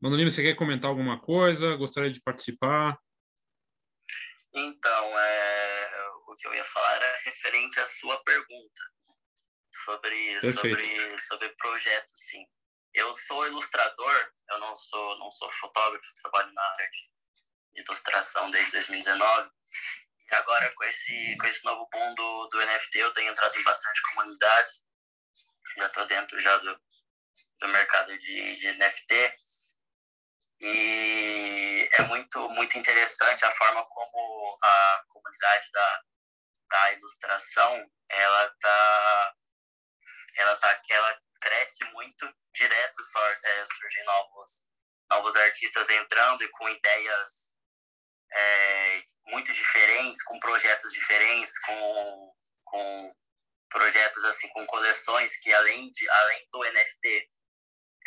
[0.00, 1.74] Mano Lima, você quer comentar alguma coisa?
[1.74, 2.96] Gostaria de participar?
[4.54, 8.82] Então, é, o que eu ia falar era referente à sua pergunta
[9.84, 12.46] sobre, sobre, sobre projetos, sim.
[12.94, 17.10] Eu sou ilustrador, eu não sou, não sou fotógrafo, trabalho na arte
[17.74, 19.50] de ilustração desde 2019.
[20.30, 23.62] E agora, com esse, com esse novo boom do, do NFT, eu tenho entrado em
[23.64, 24.81] bastante comunidades.
[25.82, 26.80] Já estou dentro já do,
[27.60, 29.34] do mercado de, de NFT.
[30.60, 36.02] E é muito, muito interessante a forma como a comunidade da,
[36.70, 39.34] da ilustração, ela tá,
[40.36, 43.02] ela tá, ela cresce muito direto,
[43.42, 44.50] é, surgem novos,
[45.10, 47.56] novos artistas entrando e com ideias
[48.30, 52.31] é, muito diferentes, com projetos diferentes, com, com
[54.12, 57.30] projetos assim, com coleções que além de, além do NFT,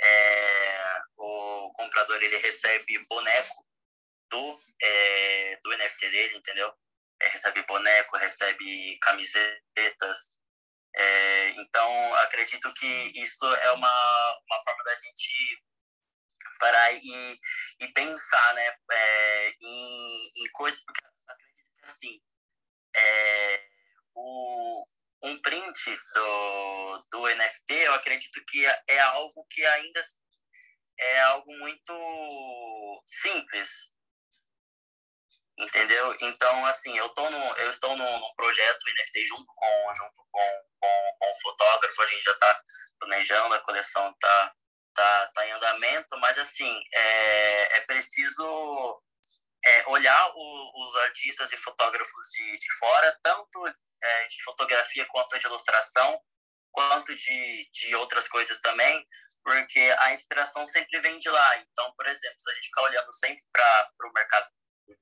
[0.03, 3.66] é, o comprador ele recebe boneco
[4.30, 6.74] do, é, do NFT dele, entendeu?
[7.22, 10.36] é, recebe boneco, recebe camisetas.
[10.95, 15.64] É, então, acredito que isso é uma, uma forma da gente
[16.60, 17.39] parar e,
[17.82, 22.22] e pensar né, é, em, em coisas, porque acredito que assim,
[22.95, 23.68] é,
[24.14, 24.88] o,
[25.26, 30.01] um print do, do NFT, eu acredito que é, é algo que ainda
[30.97, 33.69] é algo muito simples,
[35.57, 36.15] entendeu?
[36.21, 41.17] Então, assim, eu, tô no, eu estou num, projeto NFT junto com, junto com, com,
[41.19, 42.61] com o fotógrafo, a gente já está
[42.99, 44.53] planejando, a coleção está
[44.93, 49.01] tá, tá em andamento, mas, assim, é, é preciso
[49.66, 55.39] é, olhar o, os artistas e fotógrafos de, de fora, tanto é, de fotografia quanto
[55.39, 56.22] de ilustração,
[56.72, 59.05] quanto de, de outras coisas também,
[59.43, 61.57] porque a inspiração sempre vem de lá.
[61.57, 64.47] Então, por exemplo, se a gente ficar olhando sempre para o mercado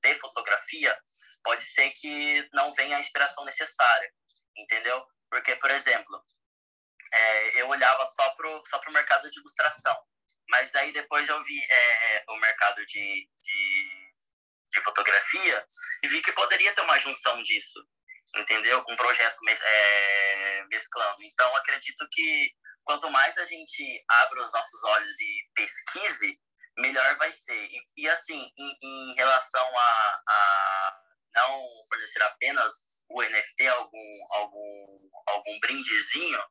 [0.02, 0.98] de fotografia,
[1.42, 4.10] pode ser que não venha a inspiração necessária,
[4.56, 5.04] entendeu?
[5.30, 6.24] Porque, por exemplo,
[7.12, 9.96] é, eu olhava só pro, só pro mercado de ilustração,
[10.48, 14.03] mas daí depois eu vi é, o mercado de, de,
[14.74, 15.66] de, fotografia
[16.02, 17.86] e vi que poderia ter uma junção disso,
[18.36, 18.84] entendeu?
[18.88, 21.22] Um projeto é, mesclando.
[21.22, 22.50] Então, acredito que
[22.84, 26.38] quanto mais a gente abre os nossos olhos e pesquise,
[26.78, 27.64] melhor vai ser.
[27.64, 31.00] E, e assim, em, em relação a, a,
[31.36, 32.72] não fornecer apenas
[33.08, 36.42] o NFT, algum, algum, algum brindezinho,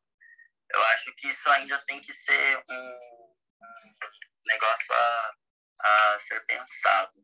[0.71, 3.35] eu acho que isso ainda tem que ser um
[4.45, 5.31] negócio a,
[5.79, 7.23] a ser pensado.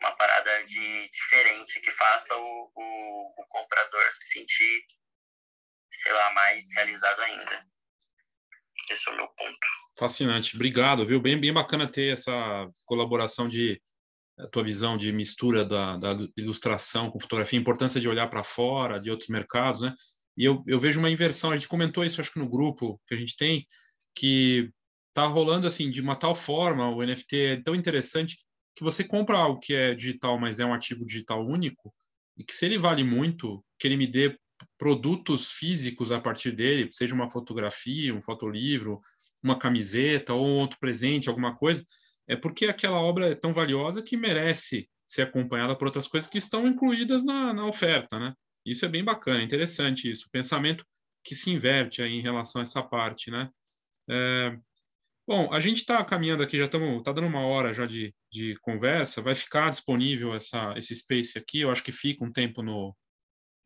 [0.00, 4.84] Uma parada de, diferente que faça o, o, o comprador se sentir,
[5.90, 7.66] sei lá, mais realizado ainda.
[8.90, 9.58] Esse é o meu ponto.
[9.98, 11.20] Fascinante, obrigado, viu?
[11.20, 12.32] Bem, bem bacana ter essa
[12.84, 13.80] colaboração de
[14.38, 19.00] a tua visão de mistura da, da ilustração com fotografia, importância de olhar para fora,
[19.00, 19.94] de outros mercados, né?
[20.36, 23.14] E eu, eu vejo uma inversão, a gente comentou isso, acho que no grupo que
[23.14, 23.66] a gente tem,
[24.14, 24.70] que
[25.14, 28.36] tá rolando assim, de uma tal forma, o NFT é tão interessante
[28.76, 31.92] que você compra algo que é digital, mas é um ativo digital único,
[32.36, 34.38] e que se ele vale muito, que ele me dê
[34.78, 39.00] produtos físicos a partir dele, seja uma fotografia, um fotolivro,
[39.42, 41.82] uma camiseta ou outro presente, alguma coisa,
[42.28, 46.38] é porque aquela obra é tão valiosa que merece ser acompanhada por outras coisas que
[46.38, 48.34] estão incluídas na, na oferta, né?
[48.64, 50.84] Isso é bem bacana, interessante isso, o pensamento
[51.24, 53.48] que se inverte aí em relação a essa parte, né?
[54.10, 54.58] É,
[55.26, 58.54] Bom, a gente está caminhando aqui, já estamos, tá dando uma hora já de, de
[58.60, 59.20] conversa.
[59.20, 61.60] Vai ficar disponível essa, esse space aqui.
[61.62, 62.96] Eu acho que fica um tempo no,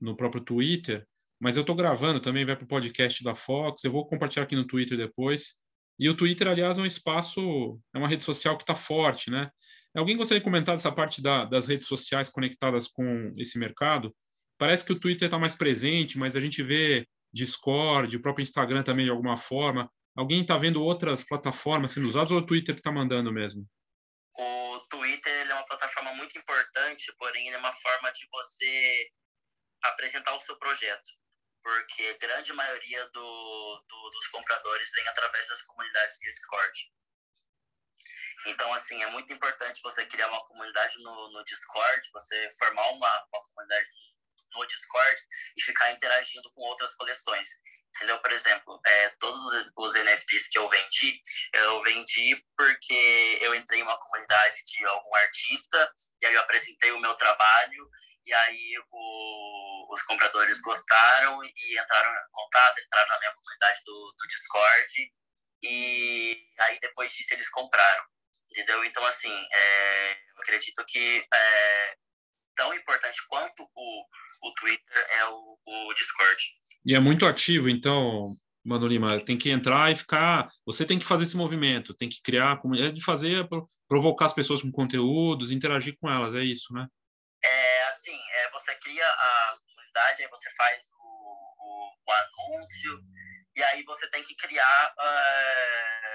[0.01, 1.07] no próprio Twitter,
[1.39, 3.85] mas eu estou gravando também, vai para o podcast da Fox.
[3.85, 5.59] Eu vou compartilhar aqui no Twitter depois.
[5.99, 9.51] E o Twitter, aliás, é um espaço, é uma rede social que está forte, né?
[9.95, 14.15] Alguém gostaria de comentar dessa parte da, das redes sociais conectadas com esse mercado?
[14.57, 18.83] Parece que o Twitter está mais presente, mas a gente vê Discord, o próprio Instagram
[18.83, 19.91] também de alguma forma.
[20.17, 23.65] Alguém está vendo outras plataformas sendo usadas ou é o Twitter está mandando mesmo?
[24.37, 29.11] O Twitter é uma plataforma muito importante, porém é uma forma de você
[29.85, 31.11] apresentar o seu projeto,
[31.63, 36.93] porque a grande maioria do, do, dos compradores vem através das comunidades de Discord.
[38.47, 43.27] Então, assim, é muito importante você criar uma comunidade no, no Discord, você formar uma,
[43.33, 43.87] uma comunidade
[44.53, 45.21] no Discord
[45.57, 47.49] e ficar interagindo com outras coleções.
[47.97, 48.19] Entendeu?
[48.21, 49.43] Por exemplo, é, todos
[49.77, 51.21] os NFTs que eu vendi,
[51.55, 55.93] eu vendi porque eu entrei em uma comunidade de algum artista
[56.23, 57.91] e aí eu apresentei o meu trabalho
[58.25, 64.15] e aí o, os compradores gostaram e entraram em contato, entraram na minha comunidade do,
[64.17, 65.13] do Discord
[65.63, 68.05] e aí depois disso eles compraram,
[68.51, 68.85] entendeu?
[68.85, 71.97] Então, assim, é, eu acredito que é,
[72.61, 74.05] tão importante quanto o,
[74.43, 76.43] o Twitter é o, o Discord.
[76.85, 80.47] E é muito ativo, então, Mano Lima, tem que entrar e ficar.
[80.67, 83.49] Você tem que fazer esse movimento, tem que criar, é de fazer,
[83.89, 86.87] provocar as pessoas com conteúdos, interagir com elas, é isso, né?
[87.43, 93.01] É assim, é, você cria a comunidade, aí você faz o, o, o anúncio,
[93.57, 96.10] e aí você tem que criar uh,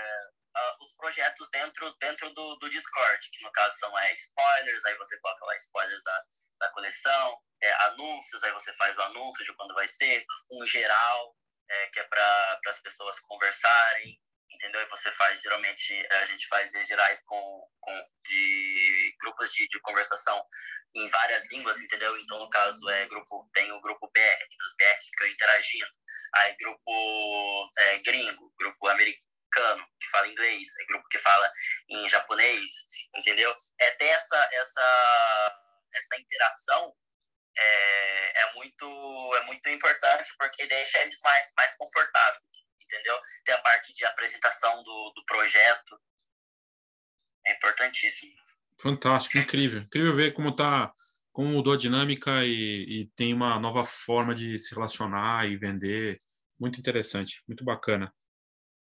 [0.56, 4.98] uh, os projetos dentro, dentro do, do Discord, que no caso são é, spoilers, aí
[4.98, 6.24] você coloca lá spoilers da,
[6.62, 11.36] da coleção, é, anúncios, aí você faz o anúncio de quando vai ser, um geral,
[11.70, 14.20] é, que é para as pessoas conversarem,
[14.52, 14.82] entendeu?
[14.82, 20.44] E você faz, geralmente, a gente faz gerais com, com de grupos de, de conversação
[20.96, 22.18] em várias línguas, entendeu?
[22.20, 25.92] Então, no caso, é grupo, tem o grupo BR, os BR ficam interagindo,
[26.36, 29.25] aí grupo é, gringo, grupo americano,
[30.00, 31.52] que fala inglês, é grupo que fala
[31.90, 32.66] em japonês,
[33.18, 33.56] entendeu?
[33.80, 35.62] É ter essa, essa,
[35.94, 36.96] essa interação
[37.58, 42.46] é, é, muito, é muito importante porque deixa eles mais, mais confortáveis,
[42.82, 43.20] entendeu?
[43.46, 46.00] Tem a parte de apresentação do, do projeto,
[47.46, 48.34] é importantíssimo.
[48.82, 49.82] Fantástico, incrível.
[49.82, 50.92] Incrível ver como tá,
[51.32, 56.22] como mudou a dinâmica e, e tem uma nova forma de se relacionar e vender.
[56.60, 58.14] Muito interessante, muito bacana.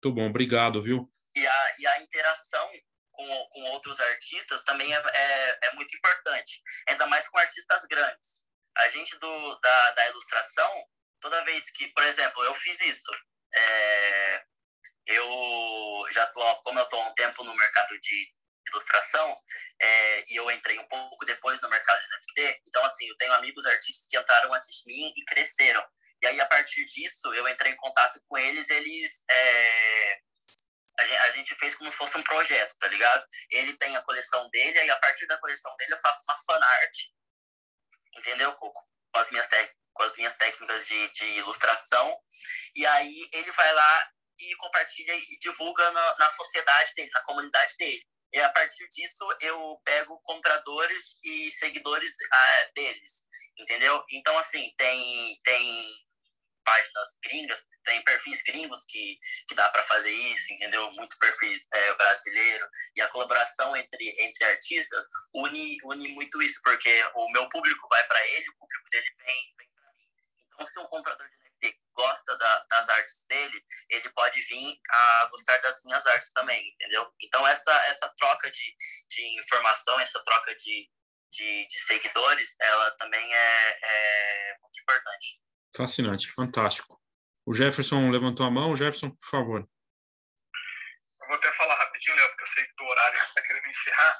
[0.03, 1.11] Muito bom, obrigado, viu?
[1.35, 2.67] E a, e a interação
[3.11, 8.49] com, com outros artistas também é, é, é muito importante, ainda mais com artistas grandes
[8.79, 10.71] a gente do, da, da ilustração,
[11.19, 13.11] toda vez que, por exemplo, eu fiz isso,
[13.53, 14.43] é,
[15.07, 18.27] eu já tô, como eu estou há um tempo no mercado de
[18.69, 19.37] ilustração,
[19.81, 23.33] é, e eu entrei um pouco depois no mercado de NFT, então, assim, eu tenho
[23.33, 25.85] amigos artistas que entraram antes de mim e cresceram.
[26.21, 29.23] E aí, a partir disso, eu entrei em contato com eles, eles...
[29.29, 30.19] É,
[30.99, 33.25] a gente, fez como se fosse um projeto, tá ligado?
[33.49, 36.91] Ele tem a coleção dele, aí a partir da coleção dele eu faço uma fanart
[38.17, 38.53] entendeu?
[38.53, 39.47] Com, com as minhas,
[39.93, 42.17] com as minhas técnicas de, de ilustração.
[42.75, 47.75] E aí ele vai lá e compartilha e divulga na, na sociedade dele, na comunidade
[47.77, 48.03] dele.
[48.31, 53.25] E a partir disso eu pego compradores e seguidores ah, deles,
[53.59, 54.03] entendeu?
[54.11, 56.08] Então, assim, tem, tem
[56.69, 60.89] páginas gringas, tem perfis gringos que, que dá para fazer isso, entendeu?
[60.91, 62.69] Muito perfis é, brasileiro.
[62.95, 68.05] E a colaboração entre, entre artistas une, une muito isso, porque o meu público vai
[68.07, 70.07] para ele, o público dele vem, vem para mim.
[70.45, 75.25] Então, se um comprador de NFT gosta da, das artes dele, ele pode vir a
[75.31, 77.11] gostar das minhas artes também, entendeu?
[77.21, 78.75] Então, essa, essa troca de,
[79.09, 80.87] de informação, essa troca de,
[81.31, 85.48] de, de seguidores, ela também é, é muito importante.
[85.75, 86.99] Fascinante, fantástico.
[87.45, 88.75] O Jefferson levantou a mão.
[88.75, 89.59] Jefferson, por favor.
[91.21, 94.19] Eu vou até falar rapidinho, Léo, porque eu sei que do horário está querendo encerrar.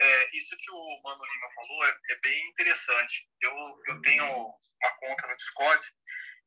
[0.00, 3.28] É, isso que o Mano Lima falou é, é, bem interessante.
[3.40, 3.52] Eu,
[3.88, 5.86] eu tenho uma conta no Discord.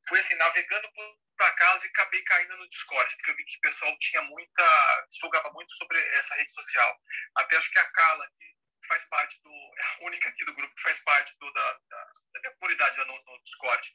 [0.07, 3.61] Fui assim, navegando por acaso e acabei caindo no Discord, porque eu vi que o
[3.61, 5.07] pessoal tinha muita.
[5.11, 6.97] divulgava muito sobre essa rede social.
[7.35, 9.51] Até acho que a Carla, que faz parte do.
[9.51, 12.97] é a única aqui do grupo que faz parte do, da, da, da minha comunidade
[12.99, 13.91] no, no Discord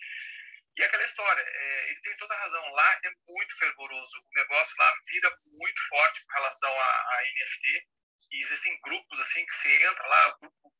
[0.77, 2.69] e aquela história, é, ele tem toda a razão.
[2.71, 4.19] Lá é muito fervoroso.
[4.19, 7.87] O negócio lá vira muito forte com relação a NFT.
[8.33, 10.73] E existem grupos assim que você entra lá, o grupo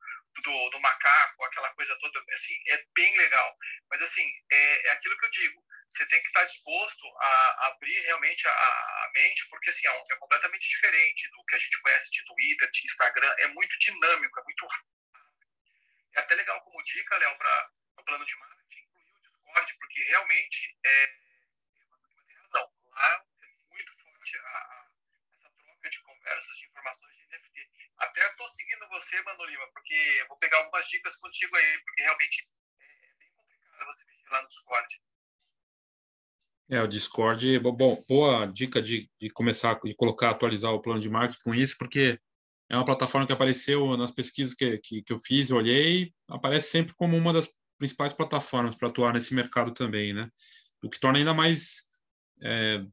[0.43, 3.57] do, do macaco, aquela coisa toda, assim, é bem legal.
[3.91, 5.65] Mas assim, é, é aquilo que eu digo.
[5.89, 10.17] você tem que estar disposto a abrir realmente a, a mente, porque assim, é, é,
[10.17, 14.45] completamente diferente do que a gente conhece de Twitter, de Instagram, é muito dinâmico, é
[14.45, 14.97] muito rápido.
[16.17, 18.86] É até legal como dica, Léo, para o plano de marketing,
[19.57, 21.07] Discord, porque realmente é,
[22.27, 22.71] tem razão.
[22.91, 24.89] Lá é muito forte a, a,
[25.33, 27.71] essa troca de conversas, de informações de NFT.
[27.99, 32.49] Até estou seguindo você, Mano Lima, porque vou pegar algumas dicas contigo aí, porque realmente
[32.81, 35.01] é bem complicado você mexer lá no Discord.
[36.69, 41.09] É, o Discord, bom, boa dica de, de começar, de colocar, atualizar o plano de
[41.09, 42.21] marketing com isso, porque
[42.69, 46.71] é uma plataforma que apareceu nas pesquisas que, que, que eu fiz, eu olhei, aparece
[46.71, 50.31] sempre como uma das principais plataformas para atuar nesse mercado também, né?
[50.83, 51.85] O que torna ainda mais
[52.43, 52.85] é,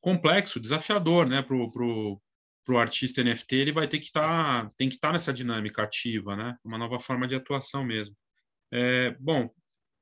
[0.00, 2.20] complexo, desafiador, né, para o
[2.64, 5.82] pro artista NFT, ele vai ter que estar, tá, tem que estar tá nessa dinâmica
[5.82, 6.56] ativa, né?
[6.64, 8.16] Uma nova forma de atuação mesmo.
[8.72, 9.50] É, bom,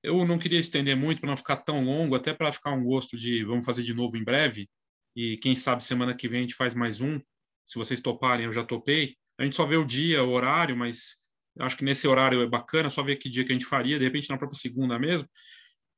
[0.03, 3.17] eu não queria estender muito para não ficar tão longo, até para ficar um gosto
[3.17, 4.71] de vamos fazer de novo em breve.
[5.15, 7.21] E quem sabe semana que vem a gente faz mais um.
[7.67, 9.17] Se vocês toparem, eu já topei.
[9.39, 11.22] A gente só vê o dia, o horário, mas
[11.59, 14.05] acho que nesse horário é bacana, só ver que dia que a gente faria, de
[14.05, 15.29] repente na própria segunda mesmo.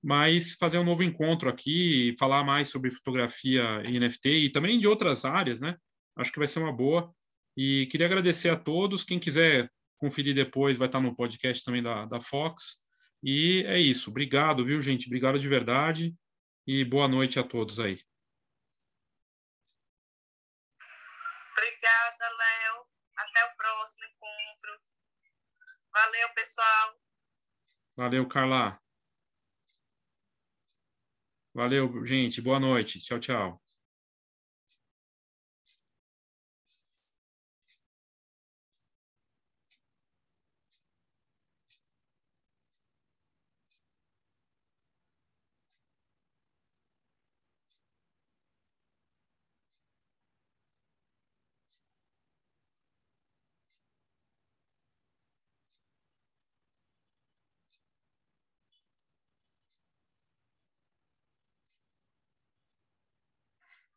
[0.02, 4.86] Mas fazer um novo encontro aqui, falar mais sobre fotografia e NFT e também de
[4.86, 5.76] outras áreas, né?
[6.16, 7.10] Acho que vai ser uma boa.
[7.56, 9.04] E queria agradecer a todos.
[9.04, 12.82] Quem quiser conferir depois, vai estar no podcast também da, da Fox.
[13.22, 14.10] E é isso.
[14.10, 15.06] Obrigado, viu, gente?
[15.06, 16.14] Obrigado de verdade.
[16.66, 17.98] E boa noite a todos aí.
[27.96, 28.80] Valeu, Carla.
[31.54, 32.40] Valeu, gente.
[32.42, 33.00] Boa noite.
[33.00, 33.63] Tchau, tchau.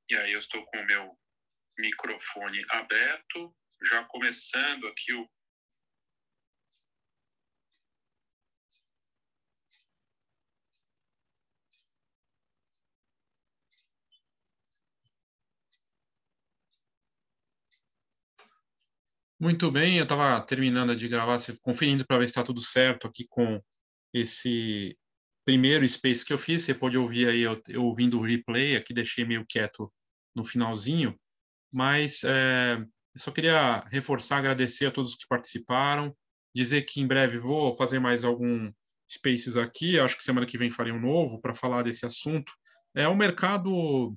[0.09, 1.17] E aí eu estou com o meu
[1.77, 3.53] microfone aberto,
[3.83, 5.29] já começando aqui o
[19.39, 23.23] Muito bem, eu estava terminando de gravar, conferindo para ver se está tudo certo aqui
[23.29, 23.61] com
[24.11, 24.97] esse
[25.45, 26.63] primeiro space que eu fiz.
[26.63, 29.93] Você pode ouvir aí eu, eu ouvindo o replay, aqui deixei meio quieto
[30.37, 31.19] no finalzinho,
[31.73, 36.15] mas é, eu só queria reforçar, agradecer a todos que participaram,
[36.55, 38.71] dizer que em breve vou fazer mais algum
[39.11, 42.51] spaces aqui, acho que semana que vem farei um novo para falar desse assunto.
[42.95, 44.15] É um mercado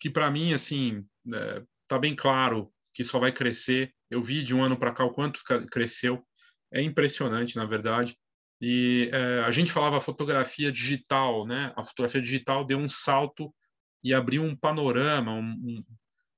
[0.00, 3.94] que para mim assim está é, bem claro que só vai crescer.
[4.10, 5.40] Eu vi de um ano para cá o quanto
[5.70, 6.26] cresceu,
[6.74, 8.16] é impressionante na verdade.
[8.60, 11.72] E é, a gente falava fotografia digital, né?
[11.76, 13.54] A fotografia digital deu um salto
[14.06, 15.84] e abriu um panorama, um, um,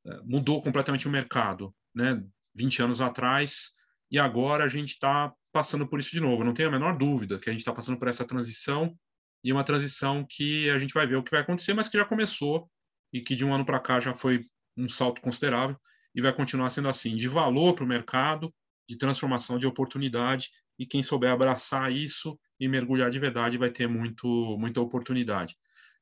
[0.07, 2.25] é, mudou completamente o mercado, né?
[2.57, 3.73] 20 anos atrás,
[4.11, 6.43] e agora a gente está passando por isso de novo.
[6.43, 8.97] Não tenho a menor dúvida que a gente está passando por essa transição,
[9.45, 12.07] e uma transição que a gente vai ver o que vai acontecer, mas que já
[12.07, 12.71] começou
[13.13, 14.41] e que de um ano para cá já foi
[14.75, 15.77] um salto considerável
[16.15, 18.53] e vai continuar sendo assim, de valor para o mercado,
[18.89, 20.49] de transformação, de oportunidade,
[20.79, 25.55] e quem souber abraçar isso e mergulhar de verdade vai ter muito, muita oportunidade.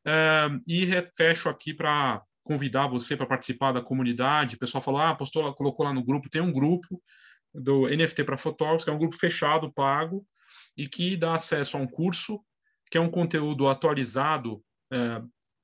[0.07, 0.87] É, e
[1.17, 4.55] fecho aqui para convidar você para participar da comunidade.
[4.55, 7.03] O pessoal falou, ah, postou, colocou lá no grupo, tem um grupo
[7.53, 10.25] do NFT para fotógrafos, que é um grupo fechado, pago,
[10.77, 12.41] e que dá acesso a um curso,
[12.91, 15.21] que é um conteúdo atualizado é,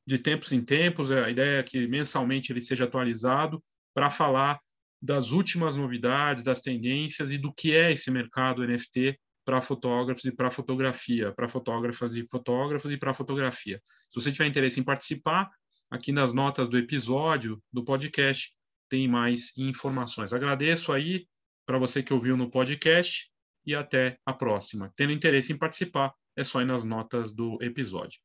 [0.07, 3.63] de tempos em tempos, a ideia é que mensalmente ele seja atualizado
[3.95, 4.61] para falar
[5.01, 10.33] das últimas novidades, das tendências e do que é esse mercado NFT para fotógrafos e
[10.33, 13.81] para fotografia, para fotógrafas e fotógrafos e para fotografia.
[14.09, 15.51] Se você tiver interesse em participar,
[15.91, 18.55] aqui nas notas do episódio do podcast
[18.89, 20.33] tem mais informações.
[20.33, 21.27] Agradeço aí
[21.67, 23.31] para você que ouviu no podcast
[23.65, 24.93] e até a próxima.
[24.95, 28.21] Tendo interesse em participar, é só ir nas notas do episódio.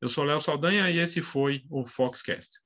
[0.00, 2.58] Eu sou Léo Saldanha e esse foi o Foxcast.